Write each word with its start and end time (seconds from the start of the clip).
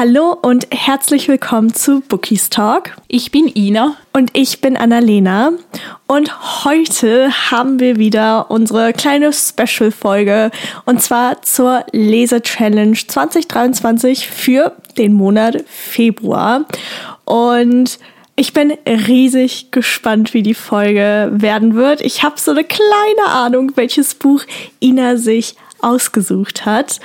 Hallo 0.00 0.34
und 0.40 0.66
herzlich 0.70 1.28
willkommen 1.28 1.74
zu 1.74 2.00
Bookies 2.00 2.48
Talk. 2.48 2.96
Ich 3.06 3.30
bin 3.30 3.52
Ina. 3.54 3.96
Und 4.14 4.30
ich 4.32 4.62
bin 4.62 4.78
Annalena. 4.78 5.52
Und 6.06 6.64
heute 6.64 7.30
haben 7.50 7.80
wir 7.80 7.96
wieder 7.96 8.50
unsere 8.50 8.94
kleine 8.94 9.30
Special-Folge. 9.30 10.52
Und 10.86 11.02
zwar 11.02 11.42
zur 11.42 11.84
Lese-Challenge 11.92 12.96
2023 12.96 14.26
für 14.26 14.72
den 14.96 15.12
Monat 15.12 15.64
Februar. 15.66 16.64
Und 17.26 17.98
ich 18.36 18.54
bin 18.54 18.72
riesig 18.86 19.70
gespannt, 19.70 20.32
wie 20.32 20.42
die 20.42 20.54
Folge 20.54 21.28
werden 21.30 21.74
wird. 21.74 22.00
Ich 22.00 22.22
habe 22.22 22.40
so 22.40 22.52
eine 22.52 22.64
kleine 22.64 23.26
Ahnung, 23.28 23.72
welches 23.74 24.14
Buch 24.14 24.44
Ina 24.80 25.18
sich 25.18 25.56
ausgesucht 25.82 26.66
hat. 26.66 27.00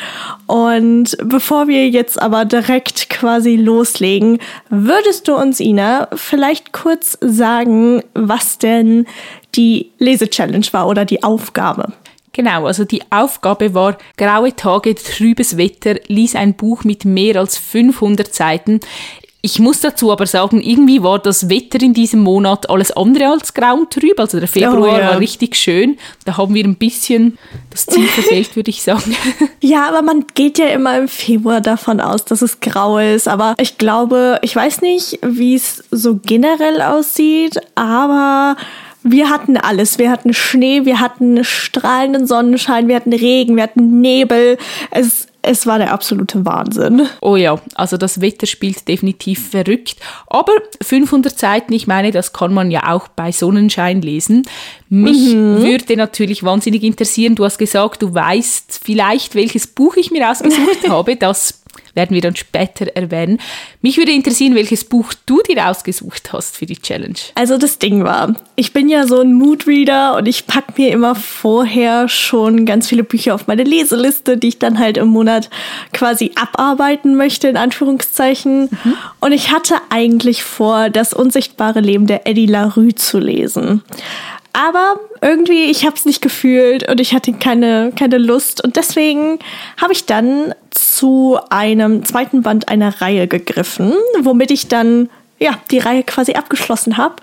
Und 0.48 1.18
bevor 1.24 1.68
wir 1.68 1.90
jetzt 1.90 2.22
aber 2.22 2.46
direkt 2.46 3.10
quasi 3.10 3.56
loslegen, 3.56 4.40
würdest 4.70 5.28
du 5.28 5.36
uns, 5.36 5.60
Ina, 5.60 6.08
vielleicht 6.16 6.74
kurz 6.74 7.18
sagen, 7.22 8.04
was 8.14 8.58
denn 8.58 9.06
die 9.56 9.92
Lese-Challenge 10.00 10.68
war 10.72 10.88
oder 10.88 11.06
die 11.06 11.24
Aufgabe? 11.24 11.94
Genau, 12.36 12.66
also 12.66 12.84
die 12.84 13.02
Aufgabe 13.12 13.74
war 13.74 13.98
graue 14.18 14.54
Tage, 14.54 14.94
trübes 14.96 15.56
Wetter, 15.56 15.96
lies 16.08 16.36
ein 16.36 16.56
Buch 16.56 16.84
mit 16.84 17.06
mehr 17.06 17.38
als 17.38 17.58
500 17.58 18.34
Seiten. 18.34 18.82
Ich 19.46 19.60
muss 19.60 19.80
dazu 19.80 20.12
aber 20.12 20.26
sagen, 20.26 20.60
irgendwie 20.60 21.04
war 21.04 21.20
das 21.20 21.50
Wetter 21.50 21.80
in 21.80 21.94
diesem 21.94 22.22
Monat 22.22 22.68
alles 22.68 22.90
andere 22.90 23.28
als 23.28 23.54
grau 23.54 23.76
und 23.76 23.92
trüb. 23.92 24.20
Also 24.20 24.40
der 24.40 24.48
Februar 24.48 24.96
oh, 24.96 24.98
ja. 24.98 25.10
war 25.12 25.20
richtig 25.20 25.56
schön. 25.56 26.00
Da 26.26 26.38
haben 26.38 26.56
wir 26.56 26.64
ein 26.64 26.78
bisschen 26.78 27.38
das 27.70 27.86
Ziel 27.86 28.08
verfehlt, 28.08 28.56
würde 28.56 28.72
ich 28.72 28.82
sagen. 28.82 29.16
Ja, 29.62 29.88
aber 29.88 30.02
man 30.02 30.26
geht 30.34 30.58
ja 30.58 30.68
immer 30.68 30.98
im 30.98 31.08
Februar 31.08 31.62
davon 31.62 32.00
aus, 32.00 32.26
dass 32.26 32.42
es 32.42 32.60
grau 32.60 32.98
ist. 32.98 33.28
Aber 33.28 33.54
ich 33.60 33.78
glaube, 33.78 34.40
ich 34.42 34.56
weiß 34.56 34.82
nicht, 34.82 35.20
wie 35.24 35.54
es 35.54 35.84
so 35.92 36.20
generell 36.24 36.82
aussieht, 36.82 37.60
aber 37.76 38.58
wir 39.04 39.30
hatten 39.30 39.58
alles. 39.58 40.00
Wir 40.00 40.10
hatten 40.10 40.34
Schnee, 40.34 40.86
wir 40.86 41.00
hatten 41.00 41.44
strahlenden 41.44 42.26
Sonnenschein, 42.26 42.88
wir 42.88 42.96
hatten 42.96 43.14
Regen, 43.14 43.56
wir 43.56 43.64
hatten 43.64 44.02
Nebel. 44.02 44.58
Es 44.90 45.28
es 45.46 45.66
war 45.66 45.78
der 45.78 45.92
absolute 45.92 46.46
Wahnsinn. 46.46 47.08
Oh 47.22 47.36
ja, 47.36 47.60
also 47.76 47.98
das 47.98 48.22
Wetter 48.22 48.48
spielt 48.48 48.88
definitiv 48.88 49.50
verrückt. 49.50 49.98
Aber 50.28 50.54
500 50.82 51.38
Seiten, 51.38 51.74
ich 51.74 51.88
meine, 51.88 52.12
das 52.12 52.34
kann 52.34 52.54
man 52.54 52.72
ja 52.72 52.92
auch 52.92 53.08
bei 53.08 53.32
Sonnenschein 53.32 54.02
lesen. 54.02 54.44
Mich 54.90 55.34
mhm. 55.34 55.62
würde 55.62 55.98
natürlich 55.98 56.44
wahnsinnig 56.44 56.84
interessieren, 56.84 57.36
du 57.36 57.46
hast 57.46 57.58
gesagt, 57.58 58.02
du 58.02 58.14
weißt 58.14 58.80
vielleicht, 58.84 59.36
welches 59.36 59.68
Buch 59.68 59.96
ich 59.98 60.12
mir 60.12 60.30
ausgesucht 60.30 60.88
habe. 60.90 61.16
Das 61.16 61.65
werden 61.94 62.14
wir 62.14 62.22
dann 62.22 62.36
später 62.36 62.88
erwähnen. 62.96 63.40
Mich 63.82 63.98
würde 63.98 64.12
interessieren, 64.12 64.56
welches 64.56 64.84
Buch 64.84 65.14
du 65.26 65.42
dir 65.42 65.68
ausgesucht 65.68 66.34
hast 66.34 66.58
für 66.58 66.66
die 66.66 66.78
Challenge. 66.78 67.16
Also 67.36 67.58
das 67.58 67.80
Ding 67.80 68.04
war, 68.04 68.36
ich 68.56 68.74
bin 68.74 68.90
ja 68.90 69.08
so 69.08 69.22
ein 69.22 69.34
Moodreader 69.34 70.16
und 70.18 70.28
ich 70.28 70.48
packe 70.48 70.74
mir 70.78 70.92
immer 70.92 71.16
vorher 71.16 72.10
schon 72.10 72.66
ganz 72.66 72.88
viele 72.88 73.04
Bücher 73.04 73.36
auf 73.36 73.48
meine 73.48 73.64
Leseliste, 73.64 74.38
die 74.38 74.50
ich 74.50 74.60
dann 74.60 74.80
halt 74.80 74.98
im 74.98 75.08
Monat 75.08 75.50
quasi 75.94 76.32
abarbeiten 76.36 77.16
möchte, 77.16 77.48
in 77.48 77.58
Anführungszeichen. 77.58 78.70
Mhm. 78.72 78.94
Und 79.20 79.32
ich 79.32 79.52
hatte 79.52 79.76
eigentlich 79.90 80.44
vor, 80.44 80.90
das 80.90 81.14
unsichtbare 81.14 81.80
Leben 81.80 82.08
der 82.08 82.28
Eddie 82.28 82.46
LaRue 82.46 82.96
zu 82.96 83.20
lesen. 83.20 83.84
Aber 84.56 85.02
irgendwie, 85.22 85.66
ich 85.66 85.86
habe 85.86 85.98
es 85.98 86.06
nicht 86.06 86.22
gefühlt 86.22 86.88
und 86.90 87.02
ich 87.02 87.14
hatte 87.14 87.34
keine, 87.34 87.92
keine 87.98 88.18
Lust. 88.18 88.64
Und 88.64 88.78
deswegen 88.78 89.40
habe 89.82 89.92
ich 89.92 90.06
dann 90.06 90.56
zu 90.72 91.38
einem 91.50 92.06
zweiten 92.06 92.42
Band 92.42 92.70
einer 92.70 93.02
Reihe 93.02 93.28
gegriffen, 93.28 93.94
womit 94.22 94.52
ich 94.52 94.70
dann 94.70 95.10
ja, 95.40 95.60
die 95.72 95.80
Reihe 95.80 96.04
quasi 96.04 96.34
abgeschlossen 96.34 96.96
habe. 96.96 97.16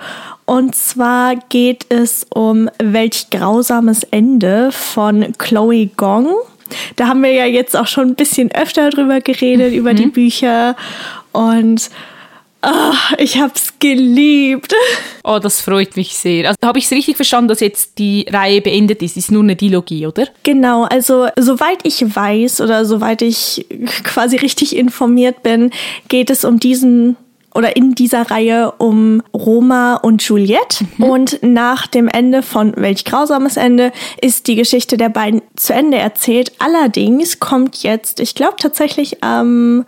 Und 0.44 0.74
zwar 0.74 1.36
geht 1.48 1.86
es 1.88 2.26
um 2.28 2.68
Welch 2.78 3.30
grausames 3.30 4.02
Ende 4.04 4.70
von 4.70 5.32
Chloe 5.38 5.86
Gong. 5.86 6.34
Da 6.96 7.08
haben 7.08 7.22
wir 7.22 7.32
ja 7.32 7.46
jetzt 7.46 7.74
auch 7.74 7.86
schon 7.86 8.08
ein 8.08 8.14
bisschen 8.14 8.52
öfter 8.52 8.90
drüber 8.90 9.20
geredet, 9.22 9.72
mhm. 9.72 9.78
über 9.78 9.94
die 9.94 10.06
mhm. 10.06 10.12
Bücher. 10.12 10.76
Und 11.32 11.88
Oh, 12.64 12.94
ich 13.18 13.40
hab's 13.40 13.74
geliebt. 13.80 14.72
Oh, 15.24 15.40
das 15.40 15.60
freut 15.60 15.96
mich 15.96 16.16
sehr. 16.16 16.48
Also, 16.48 16.58
habe 16.64 16.78
ich 16.78 16.84
es 16.84 16.92
richtig 16.92 17.16
verstanden, 17.16 17.48
dass 17.48 17.60
jetzt 17.60 17.98
die 17.98 18.26
Reihe 18.30 18.60
beendet 18.60 19.02
ist? 19.02 19.16
Ist 19.16 19.32
nur 19.32 19.42
eine 19.42 19.56
Dilogie, 19.56 20.06
oder? 20.06 20.28
Genau, 20.44 20.84
also 20.84 21.26
soweit 21.36 21.80
ich 21.82 22.14
weiß 22.14 22.60
oder 22.60 22.84
soweit 22.84 23.22
ich 23.22 23.66
quasi 24.04 24.36
richtig 24.36 24.76
informiert 24.76 25.42
bin, 25.42 25.70
geht 26.08 26.30
es 26.30 26.44
um 26.44 26.60
diesen 26.60 27.16
oder 27.54 27.76
in 27.76 27.94
dieser 27.94 28.30
Reihe 28.30 28.72
um 28.78 29.22
Roma 29.34 29.96
und 29.96 30.22
Juliette. 30.22 30.84
Mhm. 30.96 31.04
Und 31.04 31.42
nach 31.42 31.86
dem 31.86 32.08
Ende 32.08 32.42
von 32.42 32.74
Welch 32.76 33.04
grausames 33.04 33.56
Ende 33.56 33.92
ist 34.20 34.46
die 34.46 34.56
Geschichte 34.56 34.96
der 34.96 35.08
beiden 35.08 35.42
zu 35.56 35.74
Ende 35.74 35.98
erzählt. 35.98 36.52
Allerdings 36.58 37.40
kommt 37.40 37.82
jetzt, 37.82 38.20
ich 38.20 38.34
glaube 38.34 38.56
tatsächlich 38.58 39.22
am 39.22 39.80
ähm, 39.80 39.86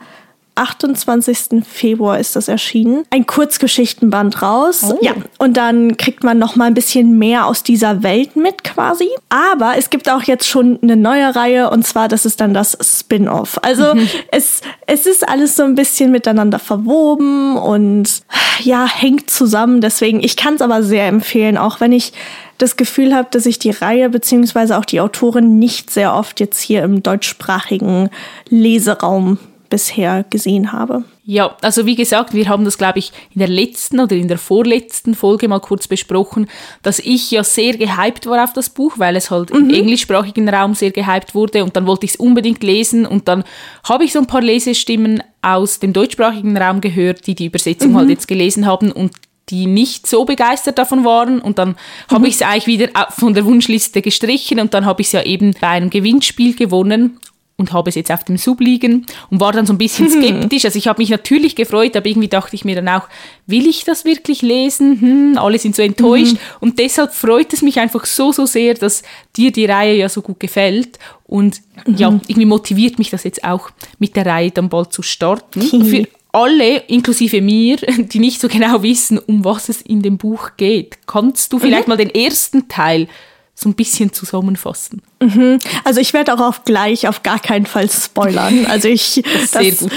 28. 0.56 1.65
Februar 1.66 2.19
ist 2.19 2.37
das 2.37 2.48
erschienen. 2.48 3.04
Ein 3.10 3.26
Kurzgeschichtenband 3.26 4.42
raus. 4.42 4.84
Oh. 4.88 4.98
Ja, 5.00 5.15
und 5.38 5.56
dann 5.56 5.97
kriegt 5.97 6.22
man 6.22 6.38
noch 6.38 6.56
mal 6.56 6.66
ein 6.66 6.75
bisschen 6.75 7.19
mehr 7.19 7.47
aus 7.47 7.62
dieser 7.62 8.03
Welt 8.03 8.37
mit 8.37 8.62
quasi. 8.62 9.09
Aber 9.28 9.75
es 9.76 9.91
gibt 9.91 10.09
auch 10.09 10.22
jetzt 10.22 10.48
schon 10.48 10.78
eine 10.82 10.97
neue 10.97 11.34
Reihe 11.34 11.70
und 11.70 11.87
zwar 11.87 12.09
das 12.09 12.25
ist 12.25 12.41
dann 12.41 12.54
das 12.54 12.78
Spin-off. 12.81 13.59
Also 13.62 13.94
mhm. 13.94 14.09
es 14.31 14.60
es 14.87 15.06
ist 15.06 15.28
alles 15.28 15.56
so 15.56 15.64
ein 15.64 15.75
bisschen 15.75 16.10
miteinander 16.10 16.59
verwoben 16.59 17.56
und 17.56 18.22
ja, 18.60 18.87
hängt 18.87 19.31
zusammen, 19.31 19.81
deswegen 19.81 20.22
ich 20.22 20.37
kann 20.37 20.54
es 20.54 20.62
aber 20.62 20.82
sehr 20.82 21.06
empfehlen, 21.06 21.59
auch 21.59 21.81
wenn 21.81 21.93
ich 21.93 22.12
das 22.59 22.76
Gefühl 22.76 23.14
habe, 23.14 23.28
dass 23.31 23.47
ich 23.47 23.59
die 23.59 23.70
Reihe 23.70 24.10
beziehungsweise 24.10 24.78
auch 24.78 24.84
die 24.84 25.00
Autorin 25.00 25.59
nicht 25.59 25.91
sehr 25.91 26.14
oft 26.14 26.38
jetzt 26.38 26.60
hier 26.60 26.84
im 26.84 27.03
deutschsprachigen 27.03 28.10
Leseraum 28.48 29.38
bisher 29.74 30.24
gesehen 30.30 30.70
habe. 30.70 31.02
Ja, 31.24 31.56
also 31.60 31.84
wie 31.84 31.96
gesagt, 31.96 32.32
wir 32.32 32.48
haben 32.48 32.64
das, 32.64 32.78
glaube 32.78 33.00
ich, 33.00 33.10
in 33.34 33.40
der 33.40 33.48
letzten 33.48 33.98
oder 33.98 34.14
in 34.14 34.28
der 34.28 34.38
vorletzten 34.38 35.16
Folge 35.16 35.48
mal 35.48 35.58
kurz 35.58 35.88
besprochen, 35.88 36.46
dass 36.82 37.00
ich 37.00 37.32
ja 37.32 37.42
sehr 37.42 37.76
gehypt 37.76 38.26
war 38.26 38.44
auf 38.44 38.52
das 38.52 38.70
Buch, 38.70 38.92
weil 38.98 39.16
es 39.16 39.32
halt 39.32 39.52
mhm. 39.52 39.68
im 39.68 39.70
englischsprachigen 39.70 40.48
Raum 40.48 40.74
sehr 40.74 40.92
gehypt 40.92 41.34
wurde 41.34 41.64
und 41.64 41.74
dann 41.74 41.88
wollte 41.88 42.06
ich 42.06 42.12
es 42.12 42.16
unbedingt 42.20 42.62
lesen 42.62 43.04
und 43.04 43.26
dann 43.26 43.42
habe 43.82 44.04
ich 44.04 44.12
so 44.12 44.20
ein 44.20 44.28
paar 44.28 44.42
Lesestimmen 44.42 45.24
aus 45.42 45.80
dem 45.80 45.92
deutschsprachigen 45.92 46.56
Raum 46.56 46.80
gehört, 46.80 47.26
die 47.26 47.34
die 47.34 47.46
Übersetzung 47.46 47.92
mhm. 47.92 47.96
halt 47.96 48.10
jetzt 48.10 48.28
gelesen 48.28 48.64
haben 48.64 48.92
und 48.92 49.10
die 49.48 49.66
nicht 49.66 50.06
so 50.06 50.24
begeistert 50.24 50.78
davon 50.78 51.04
waren 51.04 51.40
und 51.40 51.58
dann 51.58 51.70
mhm. 51.70 52.14
habe 52.14 52.28
ich 52.28 52.36
es 52.36 52.42
eigentlich 52.42 52.68
wieder 52.68 53.08
von 53.10 53.34
der 53.34 53.44
Wunschliste 53.44 54.02
gestrichen 54.02 54.60
und 54.60 54.72
dann 54.72 54.86
habe 54.86 55.02
ich 55.02 55.08
es 55.08 55.12
ja 55.12 55.22
eben 55.24 55.52
bei 55.60 55.66
einem 55.66 55.90
Gewinnspiel 55.90 56.54
gewonnen 56.54 57.18
und 57.56 57.72
habe 57.72 57.88
es 57.88 57.94
jetzt 57.94 58.10
auf 58.10 58.25
dem 58.25 58.37
Sub 58.37 58.60
liegen 58.60 59.06
und 59.31 59.41
war 59.41 59.53
dann 59.53 59.66
so 59.66 59.72
ein 59.72 59.78
bisschen 59.78 60.10
skeptisch. 60.10 60.65
Also 60.65 60.78
ich 60.78 60.88
habe 60.88 61.00
mich 61.00 61.10
natürlich 61.10 61.54
gefreut, 61.54 61.97
aber 61.97 62.06
irgendwie 62.06 62.28
dachte 62.28 62.56
ich 62.56 62.65
mir 62.65 62.75
dann 62.75 62.88
auch, 62.88 63.09
will 63.47 63.66
ich 63.66 63.84
das 63.84 64.04
wirklich 64.04 64.42
lesen? 64.42 65.00
Hm, 65.00 65.38
alle 65.38 65.59
sind 65.59 65.76
so 65.76 65.82
enttäuscht. 65.82 66.34
Mhm. 66.34 66.38
Und 66.60 66.78
deshalb 66.78 67.14
freut 67.14 67.53
es 67.53 67.62
mich 67.62 67.78
einfach 67.78 68.06
so, 68.06 68.32
so 68.32 68.47
sehr, 68.47 68.75
dass 68.75 69.03
dir 69.37 69.53
die 69.53 69.66
Reihe 69.66 69.97
ja 69.97 70.09
so 70.09 70.20
gut 70.20 70.41
gefällt. 70.41 70.98
Und 71.26 71.60
mhm. 71.87 71.97
ja, 71.97 72.09
irgendwie 72.09 72.47
motiviert 72.47 72.98
mich 72.98 73.10
das 73.10 73.25
jetzt 73.25 73.44
auch 73.44 73.70
mit 73.98 74.16
der 74.16 74.26
Reihe 74.26 74.50
dann 74.50 74.69
bald 74.69 74.93
zu 74.93 75.03
starten. 75.03 75.62
Für 75.62 76.06
alle, 76.32 76.78
inklusive 76.88 77.41
mir, 77.41 77.76
die 77.98 78.19
nicht 78.19 78.41
so 78.41 78.48
genau 78.48 78.82
wissen, 78.82 79.19
um 79.19 79.44
was 79.44 79.69
es 79.69 79.81
in 79.81 80.03
dem 80.03 80.19
Buch 80.19 80.50
geht, 80.56 80.98
kannst 81.06 81.53
du 81.53 81.60
vielleicht 81.60 81.87
mhm. 81.87 81.93
mal 81.93 81.97
den 81.97 82.10
ersten 82.10 82.69
Teil 82.69 83.06
so 83.54 83.69
ein 83.69 83.75
bisschen 83.75 84.12
zusammenfassen. 84.12 85.03
Mhm. 85.20 85.59
Also 85.84 86.00
ich 86.00 86.12
werde 86.12 86.34
auch 86.34 86.41
auf 86.41 86.65
gleich 86.65 87.09
auf 87.09 87.22
gar 87.22 87.38
keinen 87.38 87.66
Fall 87.66 87.88
spoilern. 87.91 88.66
Also 88.75 88.88
ich 88.88 89.22
das, 89.53 89.78
gut. 89.78 89.92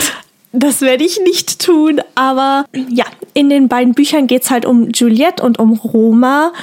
Das 0.52 0.82
werde 0.82 1.04
ich 1.04 1.20
nicht 1.22 1.60
tun, 1.60 2.02
aber 2.16 2.66
ja, 2.90 3.06
in 3.34 3.50
den 3.50 3.68
beiden 3.68 3.94
Büchern 3.94 4.28
geht 4.28 4.44
es 4.44 4.52
halt 4.52 4.66
um 4.66 4.90
Juliette 4.92 5.44
und 5.44 5.60
um 5.60 5.74
Roma. 5.74 6.54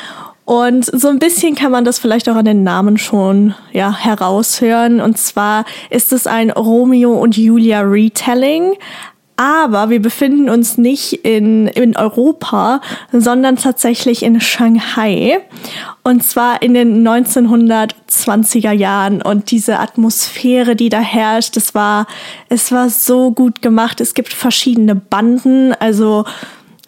Und 0.44 0.84
so 0.84 1.08
ein 1.08 1.18
bisschen 1.18 1.54
kann 1.54 1.72
man 1.72 1.84
das 1.84 1.98
vielleicht 1.98 2.28
auch 2.28 2.36
an 2.36 2.44
den 2.44 2.64
Namen 2.64 2.98
schon 2.98 3.54
ja, 3.72 3.96
heraushören. 3.96 5.00
Und 5.00 5.16
zwar 5.16 5.64
ist 5.90 6.12
es 6.12 6.26
ein 6.26 6.50
Romeo 6.50 7.12
und 7.14 7.36
Julia 7.36 7.80
Retelling. 7.80 8.74
Aber 9.36 9.90
wir 9.90 10.00
befinden 10.00 10.48
uns 10.48 10.78
nicht 10.78 11.24
in, 11.24 11.66
in 11.66 11.96
Europa, 11.96 12.80
sondern 13.10 13.56
tatsächlich 13.56 14.22
in 14.22 14.40
Shanghai. 14.40 15.40
Und 16.04 16.22
zwar 16.22 16.62
in 16.62 16.74
den 16.74 17.06
1920er 17.06 18.70
Jahren. 18.70 19.22
Und 19.22 19.50
diese 19.50 19.80
Atmosphäre, 19.80 20.76
die 20.76 20.88
da 20.88 21.00
herrscht, 21.00 21.56
es 21.56 21.74
war, 21.74 22.06
es 22.48 22.70
war 22.70 22.90
so 22.90 23.32
gut 23.32 23.60
gemacht. 23.60 24.00
Es 24.00 24.14
gibt 24.14 24.32
verschiedene 24.32 24.94
Banden. 24.94 25.72
Also, 25.72 26.24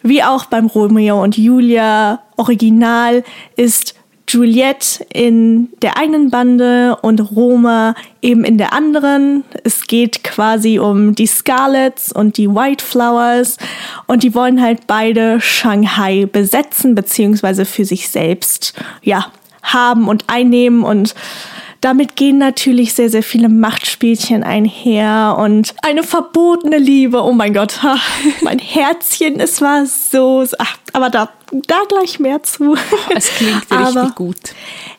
wie 0.01 0.23
auch 0.23 0.45
beim 0.45 0.67
Romeo 0.67 1.21
und 1.21 1.37
Julia 1.37 2.21
Original 2.37 3.25
ist 3.57 3.96
Juliette 4.27 5.05
in 5.13 5.69
der 5.81 5.97
einen 5.97 6.29
Bande 6.29 6.97
und 7.01 7.19
Roma 7.31 7.95
eben 8.21 8.43
in 8.43 8.57
der 8.57 8.73
anderen. 8.73 9.43
Es 9.63 9.87
geht 9.87 10.23
quasi 10.23 10.79
um 10.79 11.15
die 11.15 11.27
Scarlets 11.27 12.11
und 12.11 12.37
die 12.37 12.49
White 12.49 12.83
Flowers 12.83 13.57
und 14.05 14.23
die 14.23 14.35
wollen 14.35 14.61
halt 14.61 14.85
beide 14.85 15.39
Shanghai 15.39 16.25
besetzen 16.25 16.93
beziehungsweise 16.93 17.63
für 17.65 17.85
sich 17.85 18.09
selbst 18.09 18.73
ja 19.01 19.31
haben 19.63 20.07
und 20.07 20.25
einnehmen 20.27 20.83
und 20.83 21.15
damit 21.81 22.15
gehen 22.15 22.37
natürlich 22.37 22.93
sehr, 22.93 23.09
sehr 23.09 23.23
viele 23.23 23.49
Machtspielchen 23.49 24.43
einher 24.43 25.37
und 25.39 25.75
eine 25.83 26.03
verbotene 26.03 26.77
Liebe. 26.77 27.23
Oh 27.23 27.33
mein 27.33 27.53
Gott, 27.53 27.79
mein 28.41 28.59
Herzchen, 28.59 29.39
es 29.39 29.61
war 29.61 29.85
so, 29.85 30.45
ach, 30.57 30.77
aber 30.93 31.09
da, 31.09 31.29
da 31.51 31.79
gleich 31.87 32.19
mehr 32.19 32.43
zu. 32.43 32.75
Es 33.15 33.29
klingt 33.29 33.65
aber, 33.69 33.87
richtig 33.87 34.15
gut. 34.15 34.39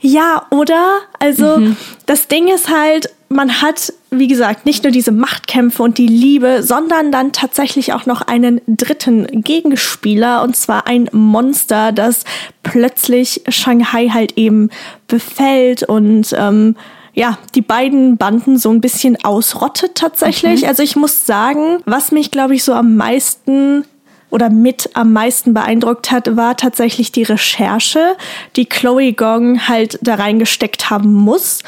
Ja, 0.01 0.47
oder? 0.51 0.99
Also, 1.19 1.59
mhm. 1.59 1.77
das 2.07 2.29
Ding 2.29 2.49
ist 2.49 2.69
halt, 2.69 3.11
man 3.29 3.61
hat, 3.61 3.93
wie 4.11 4.27
gesagt, 4.27 4.65
nicht 4.65 4.85
nur 4.85 4.91
diese 4.91 5.13
Machtkämpfe 5.13 5.83
und 5.83 5.99
die 5.99 6.07
Liebe, 6.07 6.63
sondern 6.63 7.13
dann 7.13 7.33
tatsächlich 7.33 7.93
auch 7.93 8.07
noch 8.07 8.23
einen 8.23 8.61
dritten 8.67 9.43
Gegenspieler, 9.43 10.43
und 10.43 10.57
zwar 10.57 10.87
ein 10.87 11.09
Monster, 11.13 11.93
das 11.93 12.25
plötzlich 12.63 13.43
Shanghai 13.49 14.09
halt 14.09 14.39
eben 14.39 14.71
befällt 15.09 15.83
und 15.83 16.35
ähm, 16.37 16.77
ja, 17.13 17.37
die 17.55 17.63
beiden 17.63 18.17
Banden 18.17 18.59
so 18.59 18.71
ein 18.71 18.81
bisschen 18.81 19.23
ausrottet 19.25 19.97
tatsächlich. 19.97 20.63
Mhm. 20.63 20.69
Also 20.69 20.83
ich 20.83 20.97
muss 20.97 21.27
sagen, 21.27 21.79
was 21.85 22.13
mich, 22.13 22.31
glaube 22.31 22.55
ich, 22.55 22.63
so 22.65 22.73
am 22.73 22.97
meisten 22.97 23.85
oder 24.31 24.51
mit 24.51 24.91
am 24.95 25.13
meisten 25.13 25.53
beeindruckt 25.53 26.11
hat, 26.11 26.37
war 26.37 26.57
tatsächlich 26.57 27.13
die 27.13 27.25
Recherche, 27.25 28.17
die 28.57 28.67
Chloe 28.67 29.13
Gong 29.13 29.69
halt 29.69 29.99
da 30.03 30.15
reingesteckt 30.15 30.91
haben 30.91 31.13
muss, 31.13 31.63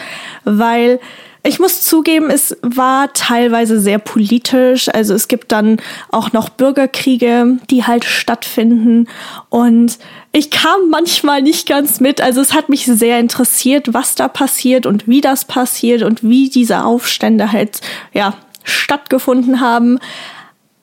weil 0.44 1.00
ich 1.42 1.58
muss 1.58 1.82
zugeben, 1.82 2.28
es 2.28 2.56
war 2.62 3.12
teilweise 3.12 3.80
sehr 3.80 3.98
politisch. 3.98 4.88
Also 4.88 5.14
es 5.14 5.28
gibt 5.28 5.52
dann 5.52 5.78
auch 6.10 6.32
noch 6.32 6.50
Bürgerkriege, 6.50 7.58
die 7.70 7.84
halt 7.84 8.04
stattfinden. 8.04 9.08
Und 9.48 9.98
ich 10.32 10.50
kam 10.50 10.90
manchmal 10.90 11.40
nicht 11.40 11.68
ganz 11.68 12.00
mit. 12.00 12.20
Also 12.20 12.40
es 12.40 12.52
hat 12.52 12.68
mich 12.68 12.84
sehr 12.84 13.18
interessiert, 13.18 13.94
was 13.94 14.14
da 14.14 14.28
passiert 14.28 14.84
und 14.84 15.08
wie 15.08 15.20
das 15.20 15.46
passiert 15.46 16.02
und 16.02 16.22
wie 16.22 16.50
diese 16.50 16.84
Aufstände 16.84 17.52
halt, 17.52 17.80
ja, 18.12 18.34
stattgefunden 18.62 19.60
haben. 19.60 19.98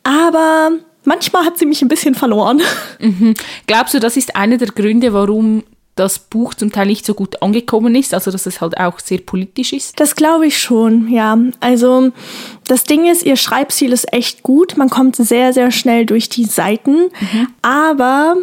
Aber 0.03 0.71
manchmal 1.03 1.45
hat 1.45 1.57
sie 1.59 1.67
mich 1.67 1.81
ein 1.81 1.87
bisschen 1.87 2.15
verloren. 2.15 2.61
Mhm. 2.99 3.35
Glaubst 3.67 3.93
du, 3.93 3.99
das 3.99 4.17
ist 4.17 4.35
einer 4.35 4.57
der 4.57 4.69
Gründe, 4.69 5.13
warum 5.13 5.63
das 5.97 6.19
Buch 6.19 6.53
zum 6.53 6.71
Teil 6.71 6.87
nicht 6.87 7.05
so 7.05 7.13
gut 7.13 7.41
angekommen 7.41 7.95
ist, 7.95 8.13
also 8.13 8.31
dass 8.31 8.45
es 8.45 8.61
halt 8.61 8.77
auch 8.77 8.99
sehr 8.99 9.19
politisch 9.19 9.73
ist? 9.73 9.99
Das 9.99 10.15
glaube 10.15 10.47
ich 10.47 10.57
schon, 10.57 11.09
ja. 11.09 11.37
Also 11.59 12.11
das 12.67 12.83
Ding 12.83 13.05
ist, 13.09 13.23
ihr 13.23 13.35
Schreibstil 13.35 13.91
ist 13.91 14.13
echt 14.13 14.43
gut, 14.43 14.77
man 14.77 14.89
kommt 14.89 15.15
sehr, 15.15 15.53
sehr 15.53 15.71
schnell 15.71 16.05
durch 16.05 16.29
die 16.29 16.45
Seiten, 16.45 17.09
mhm. 17.19 17.47
aber 17.61 18.37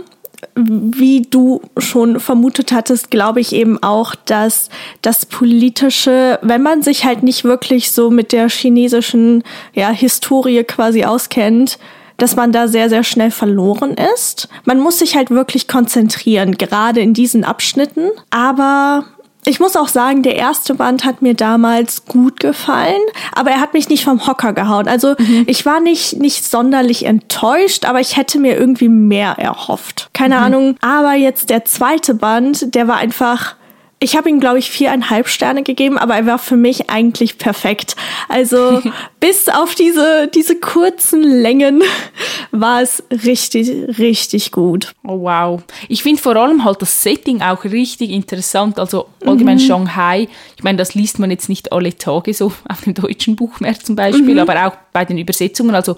wie 0.54 1.22
du 1.22 1.62
schon 1.78 2.20
vermutet 2.20 2.72
hattest, 2.72 3.10
glaube 3.10 3.40
ich 3.40 3.54
eben 3.54 3.82
auch, 3.82 4.14
dass 4.14 4.68
das 5.02 5.26
Politische, 5.26 6.38
wenn 6.42 6.62
man 6.62 6.82
sich 6.82 7.04
halt 7.04 7.22
nicht 7.22 7.44
wirklich 7.44 7.92
so 7.92 8.10
mit 8.10 8.32
der 8.32 8.48
chinesischen 8.48 9.42
ja, 9.72 9.90
Historie 9.90 10.64
quasi 10.64 11.04
auskennt, 11.04 11.78
dass 12.16 12.36
man 12.36 12.52
da 12.52 12.68
sehr, 12.68 12.88
sehr 12.88 13.04
schnell 13.04 13.30
verloren 13.30 13.96
ist. 14.14 14.48
Man 14.64 14.80
muss 14.80 14.98
sich 14.98 15.16
halt 15.16 15.30
wirklich 15.30 15.68
konzentrieren, 15.68 16.56
gerade 16.58 17.00
in 17.00 17.14
diesen 17.14 17.44
Abschnitten. 17.44 18.10
Aber 18.30 19.04
ich 19.46 19.60
muss 19.60 19.76
auch 19.76 19.88
sagen, 19.88 20.22
der 20.22 20.36
erste 20.36 20.74
Band 20.74 21.04
hat 21.04 21.20
mir 21.20 21.34
damals 21.34 22.06
gut 22.06 22.40
gefallen, 22.40 23.00
aber 23.34 23.50
er 23.50 23.60
hat 23.60 23.74
mich 23.74 23.88
nicht 23.88 24.04
vom 24.04 24.26
Hocker 24.26 24.52
gehauen. 24.52 24.88
Also 24.88 25.14
mhm. 25.18 25.44
ich 25.46 25.66
war 25.66 25.80
nicht, 25.80 26.18
nicht 26.18 26.44
sonderlich 26.44 27.04
enttäuscht, 27.04 27.84
aber 27.84 28.00
ich 28.00 28.16
hätte 28.16 28.38
mir 28.38 28.56
irgendwie 28.56 28.88
mehr 28.88 29.32
erhofft. 29.38 30.08
Keine 30.12 30.36
mhm. 30.36 30.42
Ahnung. 30.42 30.76
Aber 30.80 31.14
jetzt 31.14 31.50
der 31.50 31.64
zweite 31.64 32.14
Band, 32.14 32.74
der 32.74 32.88
war 32.88 32.96
einfach 32.96 33.56
ich 34.00 34.16
habe 34.16 34.28
ihm, 34.28 34.40
glaube 34.40 34.58
ich, 34.58 34.70
viereinhalb 34.70 35.28
Sterne 35.28 35.62
gegeben, 35.62 35.98
aber 35.98 36.16
er 36.16 36.26
war 36.26 36.38
für 36.38 36.56
mich 36.56 36.90
eigentlich 36.90 37.38
perfekt. 37.38 37.96
Also 38.28 38.82
bis 39.20 39.48
auf 39.48 39.74
diese, 39.74 40.28
diese 40.28 40.56
kurzen 40.60 41.22
Längen 41.22 41.82
war 42.50 42.82
es 42.82 43.02
richtig, 43.10 43.98
richtig 43.98 44.52
gut. 44.52 44.94
Oh, 45.04 45.20
wow. 45.22 45.62
Ich 45.88 46.02
finde 46.02 46.20
vor 46.20 46.36
allem 46.36 46.64
halt 46.64 46.82
das 46.82 47.02
Setting 47.02 47.40
auch 47.40 47.64
richtig 47.64 48.10
interessant. 48.10 48.78
Also 48.78 49.08
allgemein 49.24 49.56
mhm. 49.56 49.62
Shanghai. 49.62 50.28
Ich 50.56 50.62
meine, 50.62 50.78
das 50.78 50.94
liest 50.94 51.18
man 51.18 51.30
jetzt 51.30 51.48
nicht 51.48 51.72
alle 51.72 51.96
Tage 51.96 52.34
so 52.34 52.52
auf 52.68 52.82
dem 52.82 52.94
deutschen 52.94 53.36
Buch 53.36 53.60
mehr 53.60 53.78
zum 53.78 53.96
Beispiel, 53.96 54.34
mhm. 54.34 54.40
aber 54.40 54.66
auch 54.66 54.76
bei 54.92 55.04
den 55.04 55.18
Übersetzungen. 55.18 55.74
Also 55.74 55.96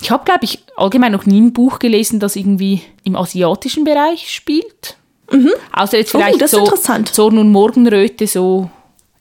ich 0.00 0.10
habe, 0.10 0.24
glaube 0.24 0.44
ich, 0.44 0.60
allgemein 0.76 1.12
noch 1.12 1.26
nie 1.26 1.40
ein 1.40 1.52
Buch 1.52 1.78
gelesen, 1.78 2.20
das 2.20 2.36
irgendwie 2.36 2.82
im 3.04 3.16
asiatischen 3.16 3.84
Bereich 3.84 4.32
spielt. 4.32 4.96
Mhm. 5.30 5.52
Außer 5.72 5.98
jetzt 5.98 6.10
vielleicht 6.10 6.42
oh, 6.42 6.46
so 6.46 6.64
Zorn 7.04 7.38
und 7.38 7.50
Morgenröte 7.50 8.26
so 8.26 8.70